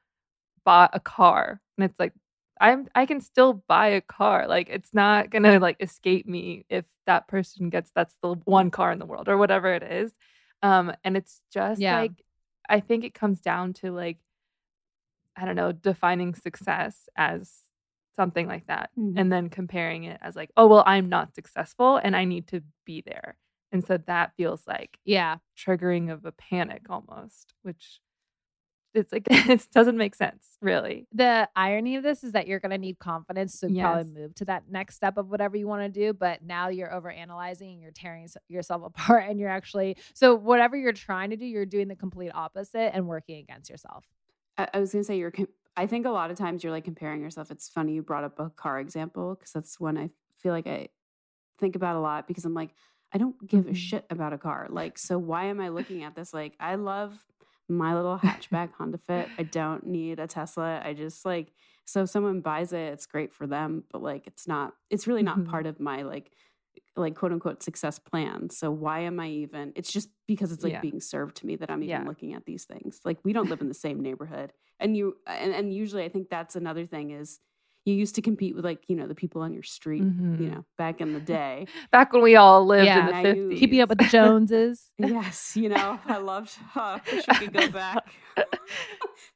bought 0.65 0.91
a 0.93 0.99
car 0.99 1.61
and 1.77 1.85
it's 1.85 1.99
like 1.99 2.13
I'm 2.59 2.87
I 2.95 3.05
can 3.05 3.21
still 3.21 3.53
buy 3.67 3.87
a 3.89 4.01
car. 4.01 4.47
Like 4.47 4.69
it's 4.69 4.93
not 4.93 5.29
gonna 5.29 5.59
like 5.59 5.77
escape 5.79 6.27
me 6.27 6.65
if 6.69 6.85
that 7.05 7.27
person 7.27 7.69
gets 7.69 7.91
that's 7.95 8.15
the 8.21 8.35
one 8.45 8.71
car 8.71 8.91
in 8.91 8.99
the 8.99 9.05
world 9.05 9.29
or 9.29 9.37
whatever 9.37 9.73
it 9.73 9.83
is. 9.83 10.13
Um, 10.63 10.93
and 11.03 11.15
it's 11.17 11.41
just 11.51 11.81
Yeah. 11.81 11.99
like 11.99 12.23
I 12.69 12.79
think 12.79 13.03
it 13.03 13.13
comes 13.13 13.39
down 13.41 13.73
to 13.73 13.91
like 13.91 14.17
I 15.35 15.45
don't 15.45 15.55
know, 15.55 15.71
defining 15.71 16.33
success 16.33 17.07
as 17.15 17.53
something 18.15 18.47
like 18.47 18.65
that 18.67 18.89
Mhm. 18.97 19.13
and 19.19 19.31
then 19.31 19.49
comparing 19.49 20.05
it 20.05 20.17
as 20.21 20.35
like, 20.35 20.49
oh 20.57 20.65
well, 20.67 20.83
I'm 20.87 21.09
not 21.09 21.35
successful 21.35 21.97
and 21.97 22.15
I 22.15 22.25
need 22.25 22.47
to 22.47 22.63
be 22.85 23.01
there. 23.01 23.37
And 23.71 23.85
so 23.85 23.97
that 23.97 24.33
feels 24.35 24.65
like 24.65 24.97
Yeah. 25.05 25.37
triggering 25.55 26.11
of 26.11 26.25
a 26.25 26.31
panic 26.31 26.89
almost, 26.89 27.53
which 27.61 28.01
it's 28.97 29.11
like 29.13 29.27
it 29.31 29.67
doesn't 29.73 29.95
make 29.97 30.15
sense, 30.15 30.57
really. 30.61 31.07
The 31.13 31.47
irony 31.55 31.95
of 31.95 32.03
this 32.03 32.23
is 32.23 32.33
that 32.33 32.47
you're 32.47 32.59
going 32.59 32.71
to 32.71 32.77
need 32.77 32.99
confidence 32.99 33.59
to 33.61 33.71
Yes. 33.71 33.81
probably 33.83 34.11
move 34.13 34.35
to 34.35 34.45
that 34.45 34.63
next 34.69 34.95
step 34.95 35.17
of 35.17 35.29
whatever 35.29 35.55
you 35.55 35.67
want 35.67 35.83
to 35.83 35.89
do. 35.89 36.13
But 36.13 36.43
now 36.43 36.67
you're 36.69 36.93
over 36.93 37.09
analyzing 37.09 37.71
and 37.73 37.81
you're 37.81 37.91
tearing 37.91 38.27
yourself 38.49 38.81
apart. 38.85 39.25
And 39.29 39.39
you're 39.39 39.49
actually, 39.49 39.97
so 40.13 40.35
whatever 40.35 40.75
you're 40.75 40.91
trying 40.93 41.29
to 41.29 41.37
do, 41.37 41.45
you're 41.45 41.65
doing 41.65 41.87
the 41.87 41.95
complete 41.95 42.31
opposite 42.33 42.93
and 42.93 43.07
working 43.07 43.37
against 43.39 43.69
yourself. 43.69 44.05
I, 44.57 44.67
I 44.73 44.79
was 44.79 44.91
gonna 44.91 45.03
say 45.03 45.17
you're. 45.17 45.31
I 45.75 45.85
think 45.85 46.05
a 46.07 46.09
lot 46.11 46.31
of 46.31 46.37
times 46.37 46.63
you're 46.63 46.73
like 46.73 46.85
comparing 46.85 47.21
yourself. 47.21 47.51
It's 47.51 47.69
funny 47.69 47.93
you 47.93 48.01
brought 48.01 48.23
up 48.23 48.39
a 48.39 48.49
car 48.49 48.79
example 48.79 49.35
because 49.35 49.51
that's 49.51 49.79
one 49.79 49.97
I 49.97 50.09
feel 50.37 50.51
like 50.51 50.65
I 50.67 50.87
think 51.59 51.75
about 51.75 51.95
a 51.95 51.99
lot 51.99 52.27
because 52.27 52.45
I'm 52.45 52.53
like 52.53 52.71
I 53.13 53.17
don't 53.19 53.35
give 53.47 53.67
a 53.67 53.71
Mhm. 53.71 53.75
shit 53.75 54.05
about 54.09 54.33
a 54.33 54.37
car. 54.37 54.67
Like 54.69 54.97
so 54.97 55.17
why 55.17 55.45
am 55.45 55.59
I 55.61 55.69
looking 55.69 56.03
at 56.03 56.15
this? 56.15 56.33
Like 56.33 56.55
I 56.59 56.75
love 56.75 57.23
my 57.69 57.95
little 57.95 58.17
hatchback 58.23 58.73
Honda 58.73 58.97
Fit. 58.97 59.31
I 59.37 59.43
don't 59.43 59.85
need 59.85 60.19
a 60.19 60.27
Tesla. 60.27 60.81
I 60.83 60.93
just 60.93 61.25
like 61.25 61.53
so 61.85 62.03
if 62.03 62.09
someone 62.09 62.41
buys 62.41 62.73
it, 62.73 62.93
it's 62.93 63.05
great 63.05 63.33
for 63.33 63.47
them, 63.47 63.83
but 63.91 64.01
like 64.01 64.27
it's 64.27 64.47
not. 64.47 64.73
It's 64.89 65.07
really 65.07 65.23
not 65.23 65.45
Mhm. 65.45 65.45
part 65.45 65.65
of 65.65 65.79
my 65.79 66.03
like 66.03 66.33
like 66.95 67.15
quote 67.15 67.31
unquote 67.31 67.61
success 67.63 67.99
plan. 67.99 68.49
So 68.49 68.71
why 68.71 69.01
am 69.01 69.19
I 69.19 69.29
even? 69.29 69.73
It's 69.75 69.91
just 69.91 70.09
because 70.27 70.51
it's 70.51 70.63
like 70.63 70.79
Yeah. 70.79 70.81
being 70.81 70.99
served 70.99 71.37
to 71.37 71.45
me 71.45 71.55
that 71.57 71.69
I'm 71.69 71.83
even 71.83 72.03
Yeah. 72.03 72.05
looking 72.05 72.33
at 72.33 72.45
these 72.45 72.65
things. 72.65 72.99
Like 73.05 73.19
we 73.23 73.33
don't 73.33 73.49
live 73.49 73.61
in 73.61 73.67
the 73.67 73.73
same 73.73 74.01
neighborhood, 74.01 74.53
and 74.79 74.97
you 74.97 75.17
and, 75.27 75.53
and 75.53 75.73
usually 75.73 76.03
I 76.03 76.09
think 76.09 76.29
that's 76.29 76.55
another 76.55 76.85
thing 76.85 77.11
is 77.11 77.39
you 77.87 77.93
used 77.95 78.15
to 78.15 78.21
compete 78.21 78.53
with 78.55 78.65
like 78.65 78.83
you 78.89 78.95
know 78.97 79.07
the 79.07 79.15
people 79.15 79.41
on 79.41 79.53
your 79.53 79.63
street. 79.63 80.03
You 80.03 80.09
Mhm. 80.11 80.51
know 80.51 80.65
back 80.77 80.99
in 81.01 81.13
the 81.13 81.19
day. 81.21 81.67
Back 81.91 82.11
when 82.13 82.21
we 82.21 82.35
all 82.35 82.65
lived 82.65 82.85
Yeah. 82.85 82.99
in 82.99 83.05
the 83.05 83.11
Now 83.11 83.29
you- 83.29 83.49
50s. 83.49 83.59
Keeping 83.59 83.81
up 83.81 83.89
with 83.89 83.97
the 83.99 84.05
Joneses. 84.05 84.91
yes, 84.97 85.55
you 85.55 85.69
know 85.69 85.99
I 86.05 86.17
loved. 86.17 86.51
Huh, 86.73 86.99
wish 87.11 87.25
we 87.27 87.35
could 87.47 87.53
go 87.53 87.69
back. 87.69 88.03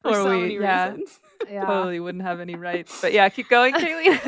for 0.01 0.09
Or 0.09 0.13
so 0.13 0.29
we- 0.31 0.41
many 0.41 0.53
yeah. 0.55 0.89
reasons. 0.91 1.19
Yeah. 1.49 1.65
totally 1.65 1.99
wouldn't 1.99 2.23
have 2.23 2.39
any 2.39 2.55
rights. 2.55 2.99
But 3.01 3.13
yeah, 3.13 3.29
keep 3.29 3.47
going, 3.49 3.73
Kaylee. 3.73 4.19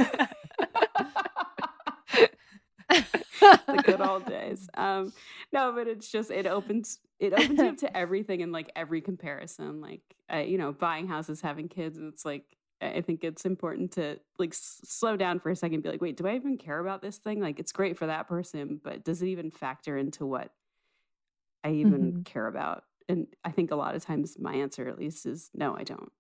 the 2.90 3.84
good 3.84 4.02
old 4.02 4.26
days. 4.26 4.70
Um, 4.76 5.12
no, 5.52 5.72
but 5.74 5.88
it's 5.88 6.10
just 6.10 6.32
it 6.32 6.46
opens 6.48 7.00
it 7.20 7.34
opens 7.34 7.60
you 7.60 7.66
up 7.68 7.78
to 7.78 7.98
everything 7.98 8.42
and 8.42 8.52
like 8.52 8.72
every 8.76 9.02
comparison. 9.02 9.82
Like, 9.82 10.02
uh, 10.34 10.38
you 10.38 10.58
know, 10.58 10.72
buying 10.72 11.08
houses, 11.08 11.42
having 11.42 11.68
kids. 11.70 11.98
and 11.98 12.12
It's 12.14 12.26
like 12.26 12.46
I 12.90 13.02
think 13.02 13.24
it's 13.24 13.46
important 13.46 13.92
to 13.94 14.20
like 14.40 14.54
s- 14.54 14.82
slow 14.84 15.18
down 15.18 15.40
for 15.40 15.50
a 15.50 15.56
second, 15.56 15.82
be 15.82 15.90
like, 15.90 16.02
wait, 16.02 16.18
do 16.18 16.28
I 16.28 16.36
even 16.36 16.58
care 16.58 16.80
about 16.80 17.02
this 17.02 17.18
thing? 17.18 17.42
Like, 17.42 17.60
it's 17.60 17.72
great 17.72 17.98
for 17.98 18.08
that 18.08 18.28
person, 18.28 18.80
but 18.84 19.04
does 19.04 19.22
it 19.22 19.28
even 19.28 19.52
factor 19.52 19.98
into 19.98 20.26
what 20.26 20.52
I 21.64 21.72
even 21.72 22.14
Mm-hmm. 22.14 22.22
care 22.26 22.48
about? 22.48 22.84
And 23.10 23.28
I 23.44 23.52
think 23.52 23.72
a 23.72 23.76
lot 23.76 23.96
of 23.96 24.04
times 24.04 24.38
my 24.40 24.54
answer, 24.56 24.88
at 24.88 24.98
least, 24.98 25.26
is 25.26 25.52
no, 25.54 25.76
I 25.76 25.84
don't. 25.84 26.12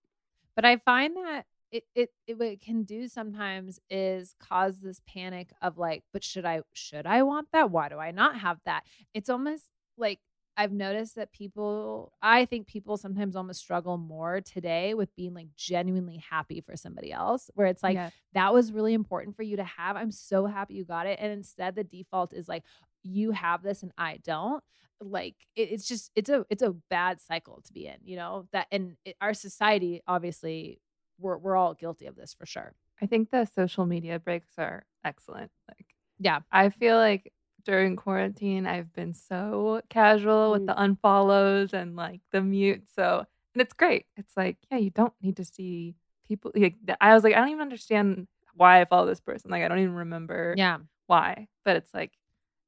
But 0.56 0.65
I 0.65 0.78
find 0.78 1.15
that 1.17 1.45
it, 1.71 1.86
it 1.95 2.10
it 2.28 2.38
what 2.38 2.47
it 2.47 2.62
can 2.62 2.84
do 2.84 3.08
sometimes 3.08 3.80
is 3.89 4.36
cause 4.39 4.80
this 4.80 5.02
panic 5.08 5.52
of 5.62 5.78
like, 5.78 6.04
but 6.13 6.23
should 6.23 6.45
I 6.45 6.62
should 6.73 7.06
I 7.08 7.23
want 7.23 7.47
that? 7.52 7.71
Why 7.71 7.89
do 7.89 7.97
I 7.97 8.12
not 8.12 8.39
have 8.39 8.60
that? 8.65 8.84
It's 9.13 9.30
almost 9.30 9.65
like 9.97 10.19
I've 10.55 10.71
noticed 10.71 11.15
that 11.15 11.31
people 11.31 12.13
I 12.21 12.45
think 12.45 12.67
people 12.67 12.97
sometimes 12.97 13.35
almost 13.35 13.59
struggle 13.59 13.97
more 13.97 14.41
today 14.41 14.93
with 14.93 15.15
being 15.15 15.33
like 15.33 15.47
genuinely 15.55 16.17
happy 16.17 16.61
for 16.61 16.75
somebody 16.77 17.11
else 17.11 17.49
where 17.55 17.67
it's 17.67 17.83
like 17.83 17.95
Yeah. 17.95 18.09
that 18.33 18.53
was 18.53 18.71
really 18.71 18.93
important 18.93 19.35
for 19.35 19.43
you 19.43 19.57
to 19.57 19.63
have. 19.63 19.95
I'm 19.95 20.11
so 20.11 20.45
happy 20.45 20.75
you 20.75 20.85
got 20.85 21.07
it 21.07 21.19
and 21.21 21.31
instead 21.31 21.75
the 21.75 21.83
default 21.83 22.33
is 22.33 22.47
like 22.47 22.63
you 23.03 23.31
have 23.31 23.63
this 23.63 23.83
and 23.83 23.91
I 23.97 24.17
don't 24.23 24.63
like 25.01 25.35
it, 25.55 25.69
it's 25.71 25.87
just 25.87 26.11
it's 26.15 26.29
a 26.29 26.45
it's 26.49 26.63
a 26.63 26.71
bad 26.89 27.19
cycle 27.19 27.61
to 27.65 27.73
be 27.73 27.87
in 27.87 27.97
you 28.03 28.15
know 28.15 28.47
that 28.53 28.67
and 28.71 28.95
it, 29.05 29.15
our 29.19 29.33
society 29.33 30.01
obviously 30.07 30.79
we're 31.19 31.37
we're 31.37 31.55
all 31.57 31.73
guilty 31.73 32.05
of 32.05 32.15
this 32.15 32.33
for 32.33 32.45
sure 32.45 32.73
I 33.01 33.05
think 33.05 33.31
the 33.31 33.45
social 33.45 33.85
media 33.85 34.19
breaks 34.19 34.57
are 34.57 34.85
excellent. 35.03 35.51
Like, 35.67 35.95
yeah 36.19 36.39
I 36.51 36.69
feel 36.69 36.95
like 36.97 37.32
during 37.65 37.95
quarantine, 37.95 38.67
I've 38.67 38.93
been 38.93 39.13
so 39.13 39.82
casual 39.89 40.52
with 40.52 40.63
mm. 40.63 40.67
the 40.67 40.73
unfollows 40.73 41.73
and 41.73 41.95
like 41.95 42.21
the 42.32 42.41
mute. 42.41 42.84
So, 42.95 43.26
and 43.54 43.62
it's 43.62 43.73
great. 43.73 44.06
It's 44.17 44.36
like, 44.36 44.58
yeah, 44.71 44.78
you 44.78 44.89
don't 44.89 45.13
need 45.21 45.38
to 45.38 45.45
see 45.45 45.95
people. 46.28 46.52
Like, 46.56 46.76
I 46.99 47.13
was 47.13 47.23
like, 47.23 47.36
I 47.36 47.39
don't 47.39 47.49
even 47.49 47.62
understand 47.62 48.28
why 48.56 48.82
I 48.82 48.86
follow 48.86 49.08
this 49.08 49.21
person. 49.21 49.52
Like, 49.52 49.63
I 49.63 49.67
don't 49.67 49.80
even 49.80 49.95
remember 49.95 50.54
yeah 50.58 50.78
why. 51.08 51.47
But 51.65 51.78
it's 51.78 51.93
like, 51.93 52.12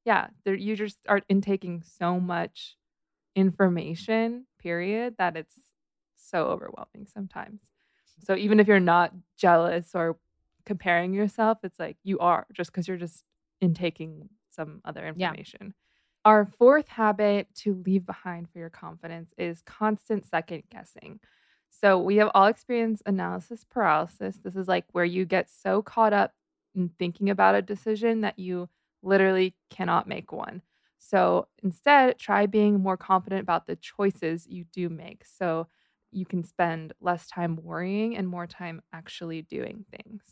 yeah, 0.04 0.28
you 0.44 0.76
just 0.76 0.98
are 1.08 1.20
intaking 1.28 1.82
so 1.98 2.20
much 2.20 2.76
information, 3.34 4.46
period, 4.58 5.16
that 5.18 5.36
it's 5.36 5.54
so 6.16 6.46
overwhelming 6.46 7.06
sometimes. 7.12 7.60
So 8.24 8.34
even 8.34 8.60
if 8.60 8.66
you're 8.66 8.80
not 8.80 9.12
jealous 9.36 9.90
or 9.94 10.16
comparing 10.64 11.12
yourself, 11.12 11.58
it's 11.62 11.78
like 11.78 11.96
you 12.02 12.18
are 12.18 12.46
just 12.52 12.72
because 12.72 12.88
you're 12.88 12.96
just 12.96 13.24
intaking 13.60 14.28
some 14.56 14.82
other 14.86 15.06
Yeah. 15.14 15.34
information. 15.34 15.74
Our 16.24 16.44
fourth 16.46 16.88
habit 16.88 17.48
to 17.56 17.74
leave 17.86 18.04
behind 18.04 18.50
for 18.50 18.58
your 18.58 18.70
confidence 18.70 19.32
is 19.38 19.62
constant 19.62 20.26
second 20.26 20.64
guessing. 20.70 21.20
So 21.70 22.00
we 22.00 22.16
have 22.16 22.30
all 22.34 22.46
experienced 22.46 23.02
analysis 23.06 23.64
paralysis. 23.64 24.38
This 24.38 24.56
is 24.56 24.66
like 24.66 24.86
where 24.92 25.04
you 25.04 25.24
get 25.24 25.48
so 25.50 25.82
caught 25.82 26.12
up 26.12 26.34
in 26.74 26.88
thinking 26.98 27.30
about 27.30 27.54
a 27.54 27.62
decision 27.62 28.22
that 28.22 28.38
you 28.38 28.68
literally 29.02 29.54
cannot 29.70 30.08
make 30.08 30.32
one. 30.32 30.62
So 30.98 31.48
instead, 31.62 32.18
try 32.18 32.46
being 32.46 32.80
more 32.80 32.96
confident 32.96 33.42
about 33.42 33.66
the 33.66 33.76
choices 33.76 34.46
you 34.48 34.64
do 34.72 34.88
make. 34.88 35.24
So 35.24 35.68
you 36.10 36.26
can 36.26 36.42
spend 36.42 36.92
less 37.00 37.28
time 37.28 37.56
worrying 37.56 38.16
and 38.16 38.26
more 38.26 38.46
time 38.46 38.82
actually 38.92 39.42
doing 39.42 39.84
things. 39.90 40.22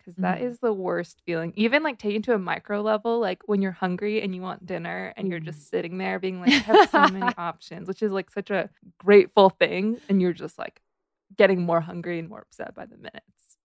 Because 0.00 0.16
that 0.16 0.38
Mhm. 0.40 0.44
is 0.50 0.60
the 0.60 0.72
worst 0.72 1.20
feeling. 1.26 1.52
Even 1.56 1.82
like 1.82 1.98
taking 1.98 2.22
to 2.22 2.34
a 2.34 2.38
micro 2.38 2.80
level, 2.80 3.18
like 3.20 3.42
when 3.46 3.60
you're 3.62 3.70
hungry 3.72 4.22
and 4.22 4.34
you 4.34 4.40
want 4.42 4.64
dinner 4.66 5.12
and 5.16 5.28
you're 5.28 5.40
just 5.40 5.68
sitting 5.68 5.98
there 5.98 6.18
being 6.18 6.40
like, 6.40 6.48
I 6.50 6.58
have 6.58 6.88
so 6.90 7.06
many 7.08 7.32
options, 7.38 7.86
which 7.86 8.02
is 8.02 8.10
like 8.10 8.30
such 8.30 8.50
a 8.50 8.70
grateful 8.98 9.50
thing. 9.50 10.00
And 10.08 10.20
you're 10.22 10.32
just 10.32 10.58
like 10.58 10.80
getting 11.36 11.60
more 11.62 11.80
hungry 11.82 12.18
and 12.18 12.28
more 12.28 12.40
upset 12.40 12.74
by 12.74 12.86
the 12.86 12.96
minutes. 12.96 13.56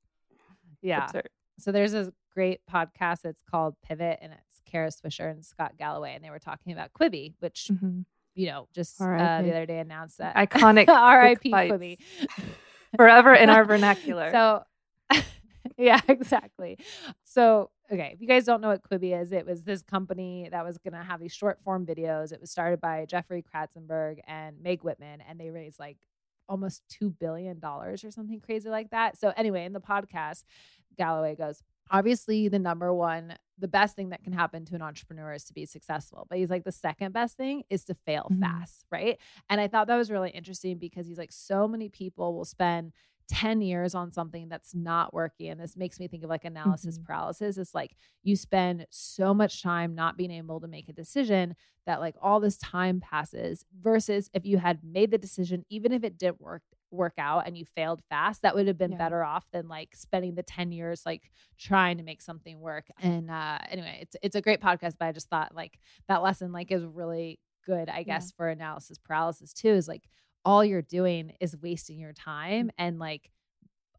Yeah 0.81 1.09
so 1.57 1.71
there's 1.71 1.93
a 1.93 2.11
great 2.33 2.59
podcast 2.69 3.23
it's 3.23 3.41
called 3.49 3.75
pivot 3.81 4.19
and 4.21 4.33
it's 4.33 4.59
kara 4.65 4.89
swisher 4.89 5.31
and 5.31 5.45
scott 5.45 5.77
galloway 5.77 6.13
and 6.13 6.21
they 6.21 6.29
were 6.29 6.37
talking 6.37 6.73
about 6.73 6.91
quibi 6.91 7.33
which 7.39 7.69
Mhm. 7.71 8.03
you 8.33 8.47
know 8.47 8.67
just 8.75 8.99
uh, 9.01 9.41
the 9.41 9.51
other 9.51 9.65
day 9.65 9.79
announced 9.79 10.17
that 10.17 10.35
Iconic 10.35 10.87
rip 11.23 11.41
quibi 11.41 11.97
Forever 12.97 13.33
in 13.33 13.49
our 13.49 13.63
vernacular. 13.65 14.31
So, 14.33 14.63
yeah, 15.77 16.01
exactly. 16.07 16.77
So, 17.23 17.71
okay, 17.91 18.11
if 18.13 18.21
you 18.21 18.27
guys 18.27 18.45
don't 18.45 18.61
know 18.61 18.69
what 18.69 18.81
Quibi 18.83 19.19
is, 19.19 19.31
it 19.31 19.45
was 19.45 19.63
this 19.63 19.81
company 19.81 20.47
that 20.51 20.65
was 20.65 20.77
going 20.77 20.93
to 20.93 21.03
have 21.03 21.19
these 21.19 21.33
short 21.33 21.59
form 21.59 21.85
videos. 21.85 22.31
It 22.31 22.41
was 22.41 22.51
started 22.51 22.81
by 22.81 23.05
Jeffrey 23.05 23.43
Katzenberg 23.53 24.19
and 24.27 24.61
Meg 24.61 24.83
Whitman, 24.83 25.21
and 25.27 25.39
they 25.39 25.49
raised 25.49 25.79
like 25.79 25.97
almost 26.47 26.83
$2 27.01 27.17
billion 27.19 27.59
or 27.63 27.97
something 27.97 28.39
crazy 28.39 28.69
like 28.69 28.91
that. 28.91 29.17
So, 29.17 29.33
anyway, 29.35 29.65
in 29.65 29.73
the 29.73 29.81
podcast, 29.81 30.43
Galloway 30.97 31.35
goes, 31.35 31.61
obviously, 31.91 32.47
the 32.47 32.59
number 32.59 32.93
one, 32.93 33.35
the 33.57 33.67
best 33.67 33.95
thing 33.95 34.09
that 34.09 34.23
can 34.23 34.33
happen 34.33 34.65
to 34.65 34.75
an 34.75 34.81
entrepreneur 34.81 35.33
is 35.33 35.43
to 35.45 35.53
be 35.53 35.65
successful. 35.65 36.25
But 36.29 36.37
he's 36.37 36.49
like, 36.49 36.63
the 36.63 36.71
second 36.71 37.13
best 37.13 37.37
thing 37.37 37.63
is 37.69 37.83
to 37.85 37.93
fail 37.93 38.27
Mhm. 38.31 38.39
fast, 38.41 38.85
right? 38.91 39.19
And 39.49 39.59
I 39.59 39.67
thought 39.67 39.87
that 39.87 39.95
was 39.97 40.11
really 40.11 40.29
interesting 40.29 40.77
because 40.77 41.07
he's 41.07 41.17
like, 41.17 41.31
so 41.31 41.67
many 41.67 41.89
people 41.89 42.35
will 42.35 42.45
spend 42.45 42.93
10 43.27 43.61
years 43.61 43.95
on 43.95 44.11
something 44.11 44.49
that's 44.49 44.75
not 44.75 45.13
working. 45.13 45.49
And 45.49 45.59
this 45.59 45.75
makes 45.75 45.99
me 45.99 46.07
think 46.07 46.23
of 46.23 46.29
like 46.29 46.45
analysis 46.45 46.99
Mhm. 46.99 47.05
paralysis. 47.05 47.57
It's 47.57 47.73
like 47.73 47.95
you 48.23 48.35
spend 48.35 48.85
so 48.89 49.33
much 49.33 49.61
time 49.63 49.95
not 49.95 50.17
being 50.17 50.31
able 50.31 50.59
to 50.61 50.67
make 50.67 50.89
a 50.89 50.93
decision 50.93 51.55
that 51.85 51.99
like 51.99 52.15
all 52.21 52.39
this 52.39 52.57
time 52.57 52.99
passes 52.99 53.65
versus 53.79 54.29
if 54.33 54.45
you 54.45 54.57
had 54.57 54.83
made 54.83 55.11
the 55.11 55.17
decision, 55.17 55.65
even 55.69 55.91
if 55.91 56.03
it 56.03 56.17
didn't 56.17 56.41
work 56.41 56.63
work 56.91 57.15
out 57.17 57.45
and 57.45 57.57
you 57.57 57.65
failed 57.65 58.01
fast, 58.09 58.41
that 58.43 58.55
would 58.55 58.67
have 58.67 58.77
been 58.77 58.91
Yeah. 58.91 58.97
better 58.97 59.23
off 59.23 59.49
than 59.51 59.67
like 59.67 59.95
spending 59.95 60.35
the 60.35 60.43
10 60.43 60.71
years 60.71 61.05
like 61.05 61.29
trying 61.57 61.97
to 61.97 62.03
make 62.03 62.21
something 62.21 62.59
work. 62.59 62.87
And 62.99 63.29
uh 63.29 63.59
anyway, 63.69 63.99
it's 64.01 64.15
it's 64.21 64.35
a 64.35 64.41
great 64.41 64.61
podcast, 64.61 64.95
but 64.99 65.05
I 65.07 65.11
just 65.11 65.29
thought 65.29 65.53
like 65.55 65.79
that 66.07 66.21
lesson 66.23 66.51
like 66.51 66.71
is 66.71 66.85
really 66.85 67.39
good, 67.65 67.89
I 67.89 68.03
guess, 68.03 68.31
for 68.31 68.47
analysis 68.47 68.97
paralysis 68.99 69.51
too, 69.51 69.69
is 69.69 69.87
like 69.87 70.07
all 70.45 70.63
you're 70.63 70.81
doing 70.81 71.33
is 71.41 71.57
wasting 71.57 71.99
your 71.99 72.13
time 72.13 72.71
and 72.77 72.99
like 72.99 73.31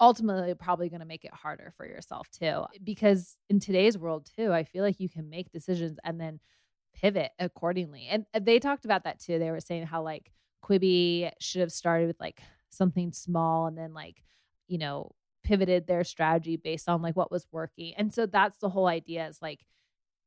ultimately 0.01 0.55
probably 0.55 0.89
going 0.89 1.01
to 1.01 1.07
make 1.07 1.25
it 1.25 1.35
harder 1.35 1.73
for 1.77 1.87
yourself 1.87 2.29
too 2.31 2.65
because 2.85 3.37
in 3.49 3.59
today's 3.59 3.99
world 3.99 4.29
too 4.37 4.53
i 4.53 4.63
feel 4.63 4.85
like 4.85 5.01
you 5.01 5.09
can 5.09 5.29
make 5.29 5.51
decisions 5.51 5.99
and 6.05 6.21
then 6.21 6.39
pivot 6.95 7.31
accordingly 7.39 8.07
and 8.09 8.25
uh, 8.35 8.41
they 8.43 8.59
talked 8.59 8.85
about 8.85 9.05
that 9.05 9.19
too 9.19 9.39
they 9.39 9.51
were 9.51 9.61
saying 9.61 9.87
how 9.87 10.03
like 10.03 10.31
quibi 10.65 11.31
should 11.41 11.61
have 11.61 11.73
started 11.73 12.07
with 12.07 12.21
like 12.21 12.41
something 12.71 13.13
small 13.13 13.67
and 13.67 13.77
then 13.77 13.93
like 13.93 14.23
you 14.69 14.79
know 14.79 15.11
pivoted 15.45 15.87
their 15.87 16.05
strategy 16.05 16.57
based 16.57 16.89
on 16.89 17.03
like 17.03 17.17
what 17.17 17.31
was 17.31 17.47
working 17.53 17.95
and 17.97 18.13
so 18.13 18.27
that's 18.27 18.59
the 18.59 18.69
whole 18.69 18.87
idea 18.87 19.27
is 19.29 19.41
like 19.41 19.61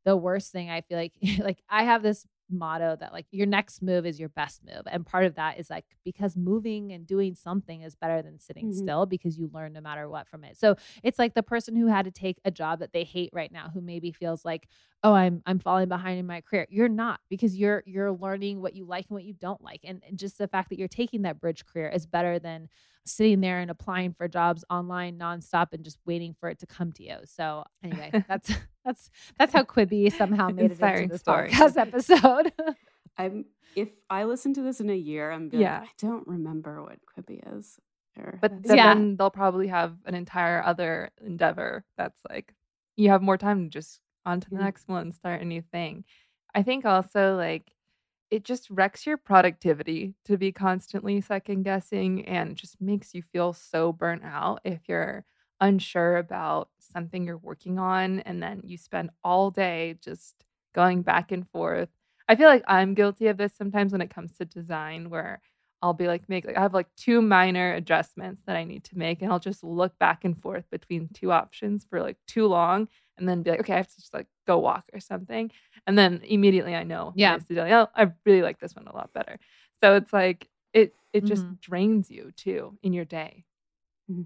the 0.05 0.15
worst 0.15 0.51
thing 0.51 0.69
i 0.69 0.81
feel 0.81 0.97
like 0.97 1.13
like 1.39 1.61
i 1.69 1.83
have 1.83 2.01
this 2.01 2.25
motto 2.51 2.95
that 2.99 3.13
like 3.13 3.25
your 3.31 3.45
next 3.47 3.81
move 3.81 4.05
is 4.05 4.19
your 4.19 4.29
best 4.29 4.61
move 4.65 4.83
and 4.87 5.05
part 5.05 5.25
of 5.25 5.35
that 5.35 5.59
is 5.59 5.69
like 5.69 5.85
because 6.03 6.35
moving 6.35 6.91
and 6.91 7.05
doing 7.07 7.35
something 7.35 7.81
is 7.81 7.95
better 7.95 8.21
than 8.21 8.39
sitting 8.39 8.69
Mhm. 8.69 8.73
still 8.73 9.05
because 9.05 9.37
you 9.37 9.49
learn 9.53 9.73
no 9.73 9.81
matter 9.81 10.09
what 10.09 10.27
from 10.27 10.43
it 10.43 10.57
so 10.57 10.75
it's 11.03 11.19
like 11.19 11.33
the 11.33 11.43
person 11.43 11.75
who 11.75 11.87
had 11.87 12.05
to 12.05 12.11
take 12.11 12.39
a 12.45 12.51
job 12.51 12.79
that 12.79 12.93
they 12.93 13.03
hate 13.03 13.29
right 13.33 13.51
now 13.51 13.69
who 13.73 13.81
maybe 13.81 14.11
feels 14.11 14.43
like 14.45 14.67
oh 15.03 15.13
i'm 15.13 15.41
i'm 15.45 15.59
falling 15.59 15.87
behind 15.87 16.19
in 16.19 16.25
my 16.27 16.41
career 16.41 16.65
you're 16.69 16.89
not 16.89 17.19
because 17.29 17.55
you're 17.55 17.83
you're 17.85 18.11
learning 18.11 18.61
what 18.61 18.75
you 18.75 18.85
like 18.85 19.05
and 19.09 19.15
what 19.15 19.23
you 19.23 19.33
don't 19.33 19.63
like 19.63 19.81
and, 19.83 20.01
and 20.07 20.17
just 20.17 20.37
the 20.37 20.47
fact 20.47 20.69
that 20.69 20.79
you're 20.79 20.87
taking 20.87 21.21
that 21.23 21.39
bridge 21.39 21.65
career 21.65 21.89
is 21.89 22.05
better 22.05 22.39
than 22.39 22.67
sitting 23.05 23.41
there 23.41 23.59
and 23.59 23.71
applying 23.71 24.13
for 24.13 24.27
jobs 24.27 24.63
online 24.69 25.17
nonstop 25.17 25.67
and 25.73 25.83
just 25.83 25.97
waiting 26.05 26.35
for 26.39 26.49
it 26.49 26.59
to 26.59 26.65
come 26.67 26.91
to 26.91 27.03
you 27.03 27.15
so 27.25 27.63
anyway 27.83 28.11
that's 28.27 28.51
that's 28.85 29.09
that's 29.37 29.53
how 29.53 29.63
quibi 29.63 30.11
somehow 30.11 30.49
made 30.49 30.65
it 30.65 30.71
Inspiring 30.71 31.03
into 31.03 31.13
this 31.13 31.21
story. 31.21 31.49
podcast 31.49 31.77
episode 31.81 32.51
I'm 33.17 33.45
if 33.75 33.89
I 34.09 34.23
listen 34.23 34.53
to 34.55 34.61
this 34.63 34.79
in 34.81 34.89
a 34.89 34.95
year, 34.95 35.29
I'm 35.31 35.47
be 35.49 35.57
Yeah. 35.57 35.81
like, 35.81 35.89
I 35.89 35.91
don't 35.99 36.27
remember 36.27 36.81
what 36.81 36.97
Quibi 37.05 37.39
is. 37.57 37.77
Or 38.17 38.39
But 38.41 38.63
then, 38.63 38.77
Yeah. 38.77 38.93
then 38.95 39.15
they'll 39.15 39.29
probably 39.29 39.67
have 39.67 39.95
an 40.05 40.15
entire 40.15 40.63
other 40.63 41.11
endeavor 41.21 41.85
that's 41.95 42.19
like 42.29 42.55
you 42.95 43.09
have 43.09 43.21
more 43.21 43.37
time 43.37 43.65
to 43.65 43.69
just 43.69 44.01
on 44.25 44.39
to 44.39 44.49
the 44.49 44.55
Yeah. 44.55 44.63
next 44.63 44.87
one, 44.87 45.11
start 45.11 45.41
a 45.41 45.45
new 45.45 45.61
thing. 45.61 46.03
I 46.55 46.63
think 46.63 46.83
also 46.85 47.35
like 47.35 47.71
it 48.31 48.43
just 48.43 48.69
wrecks 48.69 49.05
your 49.05 49.17
productivity 49.17 50.13
to 50.25 50.37
be 50.37 50.51
constantly 50.51 51.19
second 51.21 51.63
guessing 51.63 52.25
and 52.27 52.55
just 52.55 52.79
makes 52.81 53.13
you 53.13 53.23
feel 53.23 53.53
so 53.53 53.91
burnt 53.91 54.23
out 54.23 54.61
if 54.63 54.81
you're 54.87 55.25
unsure 55.61 56.17
about 56.17 56.69
something 56.79 57.25
you're 57.25 57.37
working 57.37 57.79
on 57.79 58.19
and 58.21 58.41
then 58.41 58.61
you 58.63 58.77
spend 58.77 59.09
all 59.23 59.51
day 59.51 59.97
just 60.01 60.45
going 60.75 61.01
back 61.01 61.31
and 61.31 61.49
forth. 61.49 61.89
I 62.27 62.35
feel 62.35 62.47
like 62.47 62.63
I'm 62.67 62.93
guilty 62.93 63.27
of 63.27 63.37
this 63.37 63.53
sometimes 63.55 63.91
when 63.91 64.01
it 64.01 64.13
comes 64.13 64.37
to 64.37 64.45
design 64.45 65.09
where 65.09 65.41
I'll 65.81 65.93
be 65.93 66.07
like 66.07 66.27
make 66.27 66.45
like 66.45 66.57
I 66.57 66.61
have 66.61 66.73
like 66.73 66.87
two 66.97 67.21
minor 67.21 67.73
adjustments 67.73 68.41
that 68.45 68.55
I 68.57 68.63
need 68.65 68.83
to 68.85 68.97
make 68.97 69.21
and 69.21 69.31
I'll 69.31 69.39
just 69.39 69.63
look 69.63 69.97
back 69.99 70.25
and 70.25 70.39
forth 70.41 70.69
between 70.69 71.09
two 71.13 71.31
options 71.31 71.85
for 71.89 72.01
like 72.01 72.17
too 72.27 72.47
long 72.47 72.87
and 73.17 73.27
then 73.27 73.43
be 73.43 73.51
like 73.51 73.61
okay 73.61 73.73
I 73.73 73.77
have 73.77 73.87
to 73.87 73.95
just 73.95 74.13
like 74.13 74.27
go 74.45 74.57
walk 74.59 74.85
or 74.93 74.99
something 74.99 75.51
and 75.87 75.97
then 75.97 76.21
immediately 76.23 76.75
I 76.75 76.83
know 76.83 77.13
Yeah. 77.15 77.37
to 77.37 77.43
do, 77.45 77.55
like, 77.55 77.71
oh 77.71 77.87
I 77.95 78.11
really 78.25 78.41
like 78.41 78.59
this 78.59 78.75
one 78.75 78.87
a 78.87 78.95
lot 78.95 79.13
better 79.13 79.39
so 79.81 79.95
it's 79.95 80.11
like 80.11 80.49
it 80.73 80.93
it 81.13 81.25
just 81.25 81.45
Mhm. 81.45 81.59
drains 81.61 82.11
you 82.11 82.31
too 82.35 82.77
in 82.83 82.91
your 82.93 83.05
day 83.05 83.45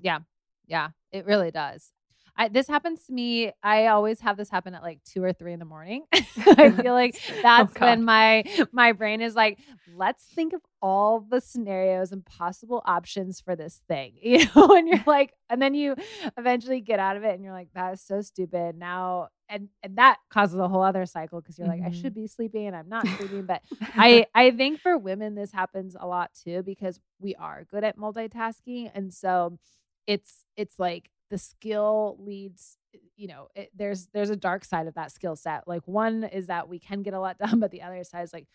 Yeah, 0.02 0.20
Yeah. 0.68 0.90
it 1.12 1.26
really 1.26 1.52
does. 1.52 1.92
I, 2.36 2.48
this 2.48 2.68
happens 2.68 3.06
to 3.06 3.14
me. 3.14 3.52
I 3.62 3.88
always 3.88 4.20
have 4.22 4.38
this 4.38 4.50
happen 4.50 4.74
at 4.74 4.82
like 4.82 5.04
two 5.04 5.24
or 5.24 5.34
three 5.34 5.54
in 5.54 5.60
the 5.60 5.66
morning. 5.66 6.06
I 6.58 6.72
feel 6.82 6.94
like 6.94 7.16
that's 7.44 7.74
God. 7.76 7.82
when 7.86 8.04
my 8.04 8.44
my 8.72 8.92
brain 8.94 9.22
is 9.22 9.36
like, 9.36 9.60
let's 9.96 10.26
think 10.34 10.54
of 10.54 10.62
all 10.84 11.22
the 11.22 11.40
scenarios 11.40 12.12
and 12.12 12.26
possible 12.26 12.84
options 12.86 13.40
for 13.40 13.56
this 13.56 13.82
thing. 13.88 14.12
You 14.34 14.46
know, 14.56 14.76
and 14.76 14.88
you're 14.88 15.04
like, 15.08 15.34
and 15.50 15.62
then 15.62 15.74
you 15.76 15.96
eventually 16.38 16.82
get 16.82 17.00
out 17.00 17.18
of 17.18 17.24
it, 17.24 17.34
and 17.36 17.44
you're 17.44 17.54
like, 17.54 17.70
that 17.76 17.94
is 17.94 18.02
so 18.02 18.22
stupid. 18.22 18.76
Now, 18.78 19.30
and 19.48 19.70
and 19.84 19.98
that 19.98 20.18
causes 20.30 20.60
a 20.60 20.68
whole 20.68 20.82
other 20.82 21.06
cycle 21.06 21.40
because 21.40 21.58
you're 21.58 21.68
like, 21.68 21.82
I 21.86 21.92
should 21.92 22.14
mm-hmm. 22.14 22.24
be 22.24 22.28
sleeping 22.28 22.68
and 22.68 22.76
I'm 22.76 22.90
not 22.90 23.08
sleeping. 23.18 23.46
But 23.46 23.62
I 23.96 24.26
I 24.34 24.52
think 24.52 24.80
for 24.80 24.98
women 24.98 25.36
this 25.36 25.52
happens 25.52 25.96
a 25.98 26.08
lot 26.08 26.32
too 26.44 26.64
because 26.64 27.00
we 27.20 27.36
are 27.36 27.64
good 27.70 27.84
at 27.84 27.98
multitasking, 27.98 28.92
and 28.94 29.14
so 29.14 29.60
it's 30.08 30.46
it's 30.58 30.80
like 30.80 31.10
the 31.30 31.38
skill 31.38 32.18
leads 32.20 32.78
eh, 32.94 32.98
you 33.16 33.28
know 33.28 33.48
it, 33.56 33.70
there's 33.76 34.08
there's 34.14 34.30
a 34.30 34.36
dark 34.36 34.66
side 34.66 34.88
of 34.88 34.96
that 34.96 35.12
skill 35.12 35.36
set 35.36 35.68
like 35.68 35.82
one 35.86 36.24
is 36.24 36.48
that 36.48 36.68
we 36.68 36.80
can 36.80 37.02
get 37.02 37.14
a 37.14 37.20
lot 37.20 37.38
done 37.38 37.60
but 37.60 37.72
the 37.72 37.82
other 37.82 38.04
side 38.04 38.24
is 38.24 38.34
like 38.34 38.48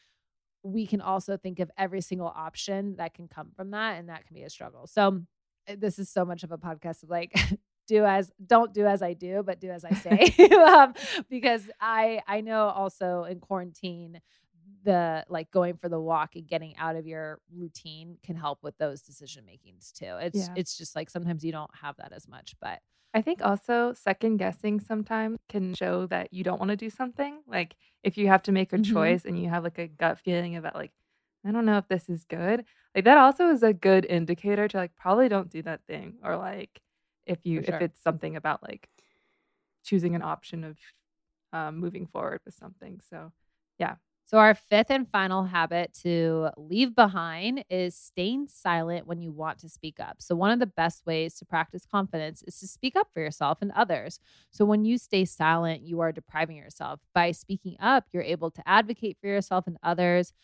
we 0.63 0.87
can 0.87 1.01
also 1.01 1.37
think 1.37 1.61
of 1.61 1.71
every 1.79 2.01
single 2.01 2.33
option 2.35 2.97
that 2.97 3.15
can 3.15 3.29
come 3.29 3.51
from 3.57 3.71
that 3.71 3.99
and 3.99 4.09
that 4.09 4.27
can 4.27 4.35
be 4.35 4.43
a 4.43 4.51
struggle. 4.51 4.87
So 4.87 5.23
uh, 5.69 5.77
this 5.79 5.99
is 5.99 6.11
so 6.11 6.25
much 6.25 6.43
of 6.43 6.53
a 6.53 6.59
podcast 6.59 7.03
of 7.03 7.11
like 7.11 7.33
do 7.87 8.05
as 8.05 8.31
don't 8.45 8.75
do 8.75 8.85
as 8.87 9.01
i 9.01 9.15
do 9.15 9.43
but 9.43 9.61
do 9.61 9.71
as 9.71 9.85
i 9.85 9.93
say. 9.93 10.35
Um, 10.69 10.93
because 11.31 11.63
i 11.81 12.21
i 12.27 12.41
know 12.43 12.69
also 12.69 13.25
in 13.25 13.41
quarantine 13.41 14.21
the 14.85 15.25
like 15.29 15.51
going 15.51 15.77
for 15.77 15.89
the 15.89 16.01
walk 16.01 16.37
and 16.37 16.47
getting 16.47 16.77
out 16.77 16.97
of 16.97 17.07
your 17.07 17.41
routine 17.55 18.17
can 18.23 18.37
help 18.37 18.63
with 18.63 18.77
those 18.79 19.03
decision 19.03 19.45
makings 19.45 19.93
too 19.93 20.17
it's 20.21 20.39
Yeah. 20.39 20.55
it's 20.57 20.77
just 20.77 20.95
like 20.95 21.11
sometimes 21.11 21.45
you 21.45 21.53
don't 21.53 21.75
have 21.75 21.97
that 21.97 22.13
as 22.13 22.29
much 22.29 22.55
but 22.61 22.81
I 23.15 23.23
think 23.23 23.41
also 23.43 23.95
second 23.95 24.37
guessing 24.37 24.81
sometimes 24.81 25.39
can 25.49 25.75
show 25.75 26.07
that 26.07 26.33
you 26.33 26.45
don't 26.45 26.59
want 26.59 26.69
to 26.71 26.77
do 26.77 26.91
something. 26.91 27.41
Like 27.47 27.75
if 28.03 28.19
you 28.19 28.29
have 28.29 28.43
to 28.43 28.53
make 28.53 28.73
a 28.73 28.79
Mhm. 28.79 28.85
choice 28.93 29.25
and 29.25 29.41
you 29.41 29.49
have 29.49 29.65
like 29.65 29.79
a 29.79 29.89
gut 29.89 30.19
feeling 30.21 30.57
about 30.57 30.75
like, 30.75 30.93
I 31.45 31.51
don't 31.51 31.65
know 31.65 31.79
if 31.79 31.89
this 31.89 32.09
is 32.11 32.25
good. 32.25 32.67
Like 32.95 33.05
that 33.05 33.17
also 33.17 33.49
is 33.49 33.63
a 33.63 33.73
good 33.73 34.05
indicator 34.05 34.69
to 34.69 34.77
like 34.77 34.95
probably 34.95 35.29
don't 35.29 35.49
do 35.51 35.63
that 35.63 35.81
thing. 35.87 36.19
Or 36.23 36.37
like 36.37 36.81
if 37.27 37.47
you 37.47 37.63
sure. 37.65 37.77
if 37.77 37.81
it's 37.83 38.03
something 38.03 38.37
about 38.37 38.63
like 38.63 38.89
choosing 39.85 40.15
an 40.15 40.23
option 40.23 40.65
of 40.65 40.77
um, 41.53 41.79
moving 41.79 42.07
forward 42.07 42.41
with 42.45 42.55
something. 42.55 43.01
So 43.09 43.33
So, 44.31 44.37
our 44.37 44.53
fifth 44.55 44.91
and 44.91 45.09
final 45.09 45.45
habit 45.45 45.95
to 46.03 46.51
leave 46.59 46.95
behind 46.95 47.65
is 47.71 47.97
staying 47.97 48.49
silent 48.49 49.07
when 49.07 49.23
you 49.23 49.33
want 49.33 49.59
to 49.61 49.71
speak 49.71 49.99
up. 49.99 50.17
So, 50.21 50.37
one 50.37 50.51
of 50.51 50.59
the 50.59 50.67
best 50.67 51.07
ways 51.07 51.35
to 51.37 51.47
practice 51.47 51.87
confidence 51.91 52.43
is 52.47 52.61
to 52.61 52.67
speak 52.69 52.95
up 52.95 53.09
for 53.15 53.21
yourself 53.23 53.57
and 53.63 53.73
others. 53.73 54.21
So, 54.51 54.67
when 54.67 54.85
you 54.85 54.99
stay 54.99 55.25
silent, 55.25 55.81
you 55.81 56.01
are 56.01 56.13
depriving 56.13 56.59
yourself. 56.59 57.01
By 57.15 57.33
speaking 57.33 57.77
up, 57.81 58.05
you're 58.13 58.23
able 58.23 58.51
to 58.51 58.69
advocate 58.69 59.17
for 59.19 59.29
yourself 59.29 59.67
and 59.67 59.79
others. 59.83 60.35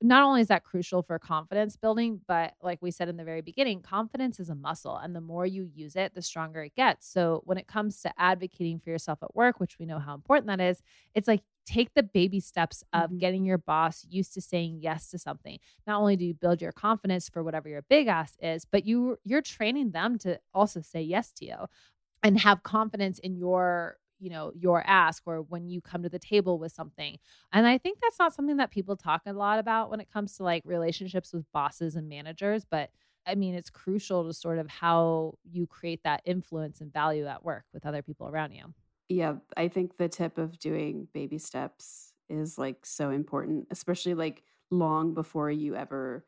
Not 0.00 0.22
only 0.22 0.40
is 0.42 0.48
that 0.48 0.62
crucial 0.62 1.02
for 1.02 1.18
confidence 1.18 1.76
building, 1.76 2.20
but 2.28 2.54
like 2.62 2.80
we 2.80 2.92
said 2.92 3.08
in 3.08 3.16
the 3.16 3.24
very 3.24 3.40
beginning, 3.40 3.82
confidence 3.82 4.38
is 4.38 4.48
a 4.48 4.54
muscle. 4.54 4.96
And 4.96 5.14
the 5.14 5.20
more 5.20 5.44
you 5.44 5.64
use 5.74 5.96
it, 5.96 6.14
the 6.14 6.22
stronger 6.22 6.62
it 6.62 6.76
gets. 6.76 7.08
So, 7.08 7.42
when 7.44 7.58
it 7.58 7.66
comes 7.66 8.00
to 8.02 8.12
advocating 8.18 8.78
for 8.78 8.90
yourself 8.90 9.18
at 9.22 9.34
work, 9.34 9.60
which 9.60 9.78
we 9.78 9.86
know 9.86 9.98
how 9.98 10.14
important 10.14 10.46
that 10.46 10.60
is, 10.60 10.80
it's 11.14 11.28
like 11.28 11.42
take 11.68 11.94
the 11.94 12.02
baby 12.02 12.40
steps 12.40 12.82
of 12.92 13.10
Mhm. 13.10 13.18
getting 13.18 13.44
your 13.44 13.58
boss 13.58 14.04
used 14.08 14.34
to 14.34 14.40
saying 14.40 14.80
yes 14.80 15.10
to 15.10 15.18
something. 15.18 15.58
Not 15.86 16.00
only 16.00 16.16
do 16.16 16.24
you 16.24 16.34
build 16.34 16.62
your 16.62 16.72
confidence 16.72 17.28
for 17.28 17.42
whatever 17.44 17.68
your 17.68 17.82
big 17.82 18.06
ask 18.08 18.36
is, 18.42 18.64
but 18.64 18.84
you 18.86 19.18
you're 19.24 19.42
training 19.42 19.90
them 19.92 20.18
to 20.20 20.40
also 20.54 20.80
say 20.80 21.02
yes 21.02 21.32
to 21.34 21.44
you 21.46 21.56
and 22.22 22.38
have 22.40 22.62
confidence 22.62 23.18
in 23.20 23.36
your 23.36 23.98
you 24.20 24.30
know 24.30 24.52
your 24.56 24.82
ask 24.86 25.22
or 25.26 25.42
when 25.42 25.68
you 25.68 25.80
come 25.80 26.02
to 26.02 26.08
the 26.08 26.18
table 26.18 26.58
with 26.58 26.72
something 26.72 27.18
and 27.52 27.66
i 27.68 27.78
think 27.78 27.98
that's 28.00 28.18
not 28.18 28.34
something 28.34 28.56
that 28.56 28.70
people 28.70 28.96
talk 28.96 29.22
a 29.26 29.32
lot 29.32 29.58
about 29.60 29.90
when 29.90 30.00
it 30.00 30.10
comes 30.10 30.36
to 30.36 30.42
like 30.42 30.62
relationships 30.64 31.32
with 31.32 31.44
bosses 31.52 31.94
and 31.96 32.08
managers 32.08 32.64
but 32.64 32.90
i 33.26 33.34
mean 33.36 33.54
it's 33.54 33.70
crucial 33.70 34.26
to 34.26 34.32
sort 34.34 34.58
of 34.58 34.68
how 34.68 35.34
you 35.44 35.66
create 35.66 36.02
that 36.04 36.20
influence 36.24 36.80
and 36.80 36.92
value 36.92 37.26
at 37.26 37.44
work 37.44 37.64
with 37.72 37.86
other 37.86 38.02
people 38.02 38.28
around 38.28 38.52
you 38.52 38.74
Yeah, 39.08 39.36
I 39.56 39.68
think 39.68 39.96
the 39.96 40.08
tip 40.08 40.36
of 40.38 40.58
doing 40.58 41.08
baby 41.14 41.38
steps 41.38 42.12
is 42.28 42.58
like 42.58 42.84
so 42.84 43.10
important, 43.10 43.68
especially 43.70 44.14
like 44.14 44.42
long 44.70 45.14
before 45.14 45.50
you 45.50 45.74
ever 45.74 46.26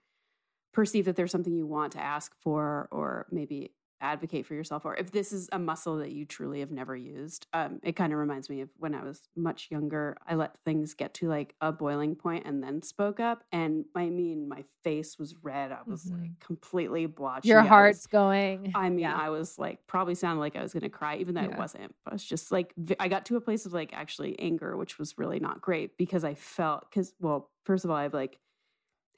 perceive 0.72 1.06
that 1.06 1.16
there's 1.16 1.32
something 1.32 1.54
you 1.54 1.66
want 1.66 1.92
to 1.94 2.00
ask 2.00 2.34
for 2.40 2.88
or 2.92 3.26
maybe 3.32 3.74
advocate 4.00 4.46
for 4.46 4.54
yourself 4.54 4.84
or 4.84 4.94
if 4.96 5.10
this 5.12 5.32
is 5.32 5.48
a 5.52 5.58
muscle 5.58 5.96
that 5.98 6.10
you 6.10 6.24
truly 6.24 6.60
have 6.60 6.70
never 6.70 6.96
used 6.96 7.46
um, 7.52 7.78
it 7.82 7.94
kind 7.96 8.12
of 8.12 8.18
reminds 8.18 8.48
me 8.48 8.60
of 8.60 8.68
when 8.78 8.94
i 8.94 9.02
was 9.02 9.22
much 9.36 9.68
younger 9.70 10.16
i 10.26 10.34
let 10.34 10.56
things 10.64 10.94
get 10.94 11.12
to 11.14 11.28
like 11.28 11.54
a 11.60 11.70
boiling 11.72 12.14
point 12.14 12.46
and 12.46 12.62
then 12.62 12.80
spoke 12.82 13.20
up 13.20 13.44
and 13.52 13.84
i 13.94 14.06
mean 14.08 14.48
my 14.48 14.64
face 14.82 15.18
was 15.18 15.34
red 15.42 15.70
i 15.72 15.78
was 15.86 16.10
like 16.10 16.30
completely 16.40 17.04
blotchy 17.06 17.48
your 17.48 17.58
I 17.58 17.62
was- 17.62 17.68
heart's 17.68 18.06
going 18.06 18.72
I 18.74 18.88
mean, 18.88 19.00
yeah. 19.00 19.14
I 19.16 19.28
was 19.30 19.58
like, 19.58 19.86
probably 19.86 20.14
sounded 20.14 20.40
like 20.40 20.56
I 20.56 20.62
was 20.62 20.72
going 20.72 20.82
to 20.82 20.88
cry, 20.88 21.16
even 21.16 21.34
though 21.34 21.42
Yeah. 21.42 21.50
it 21.52 21.58
wasn't. 21.58 21.94
I 22.06 22.12
was 22.12 22.24
just 22.24 22.50
like, 22.50 22.72
i 22.98 23.08
got 23.08 23.26
to 23.26 23.36
a 23.36 23.40
place 23.40 23.66
of 23.66 23.72
like 23.72 23.92
actually 23.92 24.38
anger, 24.38 24.76
which 24.76 24.98
was 24.98 25.18
really 25.18 25.38
not 25.40 25.60
great 25.60 25.96
because 25.98 26.24
I 26.24 26.34
felt, 26.34 26.88
because, 26.88 27.12
well, 27.20 27.50
first 27.64 27.84
of 27.84 27.90
all, 27.90 27.96
I've 27.96 28.14
like 28.14 28.38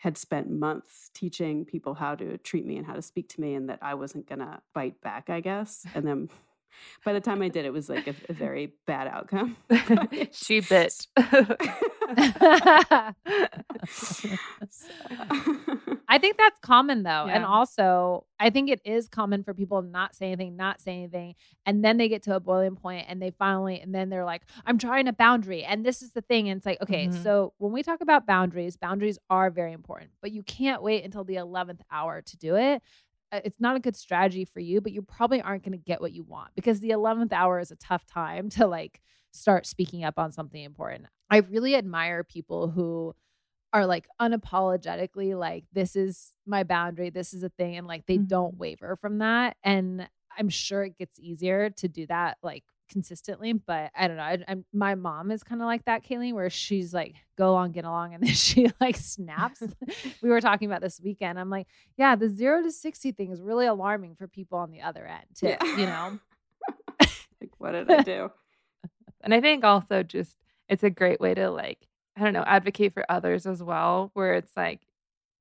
had 0.02 0.18
spent 0.18 0.50
months 0.50 1.10
teaching 1.14 1.64
people 1.64 1.94
how 1.94 2.16
to 2.16 2.36
treat 2.38 2.66
me 2.66 2.76
and 2.76 2.84
how 2.84 2.94
to 2.94 3.02
speak 3.02 3.28
to 3.28 3.40
me, 3.40 3.54
and 3.54 3.68
that 3.68 3.78
I 3.80 3.94
wasn't 3.94 4.28
going 4.28 4.40
to 4.40 4.60
bite 4.74 5.00
back, 5.00 5.30
I 5.30 5.38
guess. 5.38 5.86
And 5.94 6.04
then 6.04 6.28
by 7.04 7.12
the 7.12 7.20
time 7.20 7.40
I 7.40 7.46
did, 7.46 7.64
it 7.64 7.72
was 7.72 7.88
like 7.88 8.08
a, 8.08 8.14
a 8.28 8.32
very 8.32 8.72
bad 8.84 9.06
outcome. 9.06 9.56
she 10.32 10.58
bit. 10.58 11.06
I 16.08 16.18
think 16.18 16.36
that's 16.36 16.58
common 16.60 17.02
though. 17.02 17.26
And 17.26 17.44
also, 17.44 18.26
I 18.38 18.50
think 18.50 18.68
it 18.70 18.80
is 18.84 19.08
common 19.08 19.42
for 19.44 19.54
people 19.54 19.80
not 19.82 20.14
say 20.14 20.26
anything, 20.26 20.56
not 20.56 20.80
say 20.80 20.92
anything. 20.94 21.34
And 21.64 21.84
then 21.84 21.96
they 21.96 22.08
get 22.08 22.22
to 22.24 22.36
a 22.36 22.40
boiling 22.40 22.76
point 22.76 23.06
and 23.08 23.20
they 23.22 23.30
finally, 23.30 23.80
and 23.80 23.94
then 23.94 24.10
they're 24.10 24.24
like, 24.24 24.42
I'm 24.66 24.78
trying 24.78 25.08
a 25.08 25.12
boundary. 25.12 25.64
And 25.64 25.84
this 25.86 26.02
is 26.02 26.12
the 26.12 26.20
thing. 26.20 26.48
And 26.48 26.58
it's 26.58 26.66
like, 26.66 26.80
okay, 26.82 27.06
Mhm. 27.08 27.22
so 27.22 27.54
when 27.58 27.72
we 27.72 27.82
talk 27.82 28.00
about 28.00 28.26
boundaries, 28.26 28.76
boundaries 28.76 29.18
are 29.30 29.50
very 29.50 29.72
important, 29.72 30.10
but 30.20 30.32
you 30.32 30.42
can't 30.42 30.82
wait 30.82 31.04
until 31.04 31.24
the 31.24 31.36
11th 31.36 31.82
hour 31.90 32.20
to 32.22 32.36
do 32.36 32.56
it. 32.56 32.82
Uh, 33.30 33.40
It's 33.44 33.60
not 33.60 33.76
a 33.76 33.80
good 33.80 33.96
strategy 33.96 34.44
for 34.44 34.60
you, 34.60 34.80
but 34.82 34.92
you 34.92 35.00
probably 35.02 35.40
aren't 35.40 35.62
going 35.64 35.72
to 35.72 35.78
get 35.78 36.00
what 36.02 36.12
you 36.12 36.24
want 36.24 36.50
because 36.54 36.80
the 36.80 36.90
11th 36.90 37.32
hour 37.32 37.58
is 37.58 37.70
a 37.70 37.76
tough 37.76 38.04
time 38.06 38.50
to 38.50 38.66
like 38.66 39.00
start 39.32 39.66
speaking 39.66 40.04
up 40.04 40.18
on 40.18 40.32
something 40.32 40.62
important. 40.62 41.06
I 41.30 41.38
really 41.38 41.74
admire 41.74 42.22
people 42.24 42.70
who 42.70 43.14
are 43.72 43.86
like 43.86 44.06
unapologetically 44.20 45.38
like 45.38 45.64
this 45.72 45.96
is 45.96 46.32
my 46.46 46.62
boundary 46.62 47.10
this 47.10 47.32
is 47.32 47.42
a 47.42 47.48
thing 47.48 47.76
and 47.76 47.86
like 47.86 48.06
they 48.06 48.16
mm-hmm. 48.16 48.26
don't 48.26 48.56
waver 48.56 48.96
from 48.96 49.18
that 49.18 49.56
and 49.64 50.08
i'm 50.38 50.48
sure 50.48 50.84
it 50.84 50.98
gets 50.98 51.18
easier 51.18 51.70
to 51.70 51.88
do 51.88 52.06
that 52.06 52.36
like 52.42 52.64
consistently 52.90 53.54
but 53.54 53.90
i 53.96 54.06
don't 54.06 54.18
know 54.18 54.22
I, 54.22 54.38
I'm, 54.46 54.66
my 54.74 54.94
mom 54.94 55.30
is 55.30 55.42
kind 55.42 55.62
of 55.62 55.66
like 55.66 55.86
that 55.86 56.04
kayleen 56.04 56.34
where 56.34 56.50
she's 56.50 56.92
like 56.92 57.14
go 57.38 57.50
along 57.50 57.72
get 57.72 57.86
along 57.86 58.12
and 58.14 58.22
then 58.22 58.34
she 58.34 58.70
like 58.78 58.96
snaps 58.96 59.62
we 60.22 60.28
were 60.28 60.42
talking 60.42 60.68
about 60.68 60.82
this 60.82 61.00
weekend 61.02 61.40
i'm 61.40 61.48
like 61.48 61.66
yeah 61.96 62.14
the 62.14 62.28
zero 62.28 62.62
to 62.62 62.70
60 62.70 63.12
thing 63.12 63.32
is 63.32 63.40
really 63.40 63.64
alarming 63.64 64.14
for 64.16 64.28
people 64.28 64.58
on 64.58 64.70
the 64.70 64.82
other 64.82 65.06
end 65.06 65.24
too 65.34 65.46
Yeah. 65.46 65.76
you 65.78 65.86
know 65.86 66.18
like, 67.00 67.50
what 67.58 67.72
did 67.72 67.90
I 67.90 68.02
do? 68.02 68.30
And 69.22 69.34
I 69.34 69.40
think 69.40 69.64
also 69.64 70.02
just 70.02 70.36
it's 70.68 70.82
a 70.84 70.90
great 70.90 71.20
way 71.20 71.34
to 71.34 71.50
like, 71.50 71.86
I 72.16 72.22
don't 72.24 72.32
know, 72.34 72.44
advocate 72.46 72.94
for 72.94 73.04
others 73.10 73.46
as 73.46 73.62
well, 73.62 74.10
where 74.14 74.34
it's 74.34 74.56
like 74.56 74.80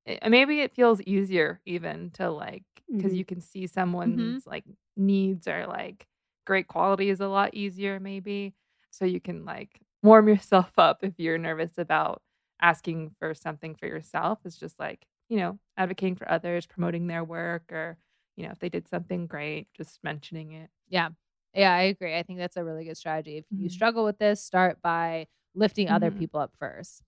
it, 0.05 0.19
maybe 0.29 0.61
it 0.61 0.75
feels 0.75 1.01
easier 1.03 1.59
even 1.65 2.11
to 2.11 2.29
like 2.31 2.63
because 2.97 3.13
Mhm. 3.13 3.17
you 3.17 3.25
can 3.25 3.41
see 3.41 3.67
someone's 3.67 4.45
like 4.47 4.65
needs 4.97 5.47
or 5.47 5.65
like 5.67 6.07
great 6.45 6.67
qualities 6.67 7.19
a 7.21 7.27
lot 7.27 7.53
easier 7.53 7.99
maybe. 7.99 8.53
So 8.91 9.05
you 9.05 9.19
can 9.21 9.45
like 9.45 9.79
warm 10.03 10.27
yourself 10.27 10.71
up 10.77 11.03
if 11.03 11.13
you're 11.17 11.37
nervous 11.37 11.77
about 11.77 12.21
asking 12.61 13.11
for 13.19 13.33
something 13.33 13.75
for 13.75 13.87
yourself. 13.87 14.39
It's 14.45 14.57
just 14.57 14.79
like, 14.79 15.05
you 15.29 15.37
know, 15.37 15.59
advocating 15.77 16.15
for 16.15 16.29
others, 16.31 16.65
promoting 16.67 17.07
their 17.07 17.23
work 17.23 17.71
or, 17.71 17.97
you 18.35 18.45
know, 18.45 18.51
if 18.51 18.59
they 18.59 18.69
did 18.69 18.87
something 18.87 19.27
great, 19.27 19.67
just 19.73 19.99
mentioning 20.03 20.51
it. 20.53 20.69
Yeah. 20.89 21.09
Yeah, 21.53 21.73
I 21.73 21.81
agree. 21.83 22.15
I 22.17 22.23
think 22.23 22.39
that's 22.39 22.57
a 22.57 22.63
really 22.63 22.85
good 22.85 22.97
strategy. 22.97 23.37
If 23.37 23.45
you 23.51 23.67
Mhm. 23.67 23.71
struggle 23.71 24.05
with 24.05 24.17
this, 24.19 24.43
start 24.43 24.81
by 24.81 25.27
lifting 25.53 25.89
other 25.89 26.09
Mhm. 26.11 26.17
people 26.17 26.39
up 26.39 26.55
first. 26.55 27.03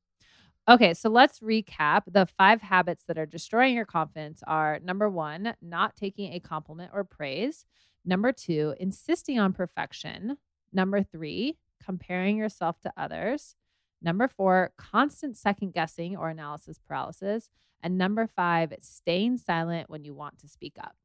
Okay, 0.68 0.94
so 0.94 1.10
let's 1.10 1.40
recap. 1.40 2.04
The 2.08 2.26
five 2.26 2.62
habits 2.62 3.04
that 3.06 3.18
are 3.18 3.26
destroying 3.26 3.76
your 3.76 3.86
confidence 3.86 4.42
are 4.44 4.80
number 4.80 5.10
one, 5.10 5.56
not 5.62 5.96
taking 5.96 6.32
a 6.34 6.40
compliment 6.40 6.92
or 6.94 7.04
praise. 7.04 7.66
Number 8.06 8.32
two, 8.32 8.74
insisting 8.80 9.40
on 9.40 9.54
perfection. 9.54 10.38
Number 10.72 11.04
three, 11.04 11.58
comparing 11.82 12.38
yourself 12.38 12.80
to 12.82 12.94
others. 12.98 13.56
Number 14.02 14.28
four, 14.28 14.74
constant 14.78 15.38
second 15.38 15.74
guessing 15.74 16.16
or 16.18 16.30
analysis 16.30 16.80
paralysis. 16.80 17.50
And 17.82 17.98
number 17.98 18.28
five, 18.28 18.74
staying 18.80 19.38
silent 19.38 19.90
when 19.90 20.04
you 20.06 20.14
want 20.14 20.40
to 20.40 20.48
speak 20.48 20.78
up. 20.80 20.96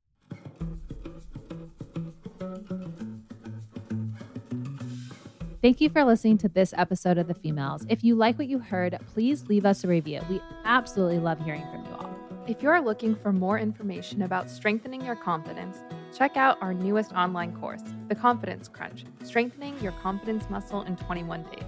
Thank 5.61 5.81
you 5.81 5.89
for 5.89 6.05
listening 6.05 6.39
to 6.39 6.49
this 6.49 6.73
episode 6.77 7.19
of 7.19 7.27
The 7.27 7.35
Femails. 7.35 7.85
If 7.89 8.05
you 8.05 8.15
like 8.15 8.39
what 8.39 8.47
you 8.47 8.61
heard, 8.61 8.97
please 9.13 9.49
leave 9.49 9.67
us 9.67 9.83
a 9.83 9.89
review. 9.89 10.21
We 10.31 10.41
absolutely 10.65 11.19
love 11.19 11.41
hearing 11.41 11.65
from 11.73 11.85
you 11.85 11.91
all. 11.99 12.17
If 12.47 12.63
you're 12.63 12.81
looking 12.81 13.17
for 13.17 13.33
more 13.33 13.59
information 13.59 14.23
about 14.23 14.49
strengthening 14.49 15.05
your 15.05 15.17
confidence, 15.17 15.79
check 16.17 16.37
out 16.37 16.59
our 16.61 16.73
newest 16.73 17.13
online 17.13 17.57
course, 17.57 17.83
The 18.07 18.15
Confidence 18.15 18.69
Crunch 18.69 19.05
Strengthening 19.25 19.77
Your 19.81 19.91
Confidence 20.01 20.49
Muscle 20.49 20.83
in 20.83 20.95
21 20.95 21.43
Days. 21.43 21.65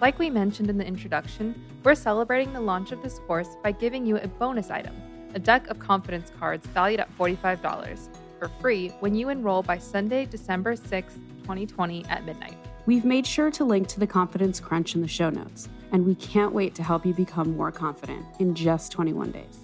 Like 0.00 0.20
we 0.20 0.30
mentioned 0.30 0.70
in 0.70 0.78
the 0.78 0.86
introduction, 0.86 1.60
we're 1.82 1.96
celebrating 1.96 2.52
the 2.52 2.60
launch 2.60 2.92
of 2.92 3.02
this 3.02 3.18
course 3.26 3.48
by 3.60 3.72
giving 3.72 4.06
you 4.06 4.18
a 4.18 4.28
bonus 4.28 4.70
item 4.70 4.94
a 5.34 5.38
deck 5.40 5.66
of 5.68 5.80
confidence 5.80 6.30
cards 6.38 6.66
valued 6.68 7.00
at 7.00 7.18
$45 7.18 8.08
for 8.38 8.48
free 8.60 8.90
when 9.00 9.16
you 9.16 9.30
enroll 9.30 9.62
by 9.62 9.78
Sunday, 9.78 10.26
December 10.26 10.76
6, 10.76 11.14
2020 11.42 12.04
at 12.04 12.24
midnight. 12.24 12.61
We've 12.84 13.04
made 13.04 13.28
sure 13.28 13.50
to 13.52 13.64
link 13.64 13.86
to 13.88 14.00
the 14.00 14.08
Confidence 14.08 14.58
Crunch 14.58 14.96
in 14.96 15.02
the 15.02 15.08
show 15.08 15.30
notes, 15.30 15.68
and 15.92 16.04
we 16.04 16.16
can't 16.16 16.52
wait 16.52 16.74
to 16.74 16.82
help 16.82 17.06
you 17.06 17.14
become 17.14 17.56
more 17.56 17.70
confident 17.70 18.26
in 18.40 18.56
just 18.56 18.90
21 18.90 19.30
days. 19.30 19.61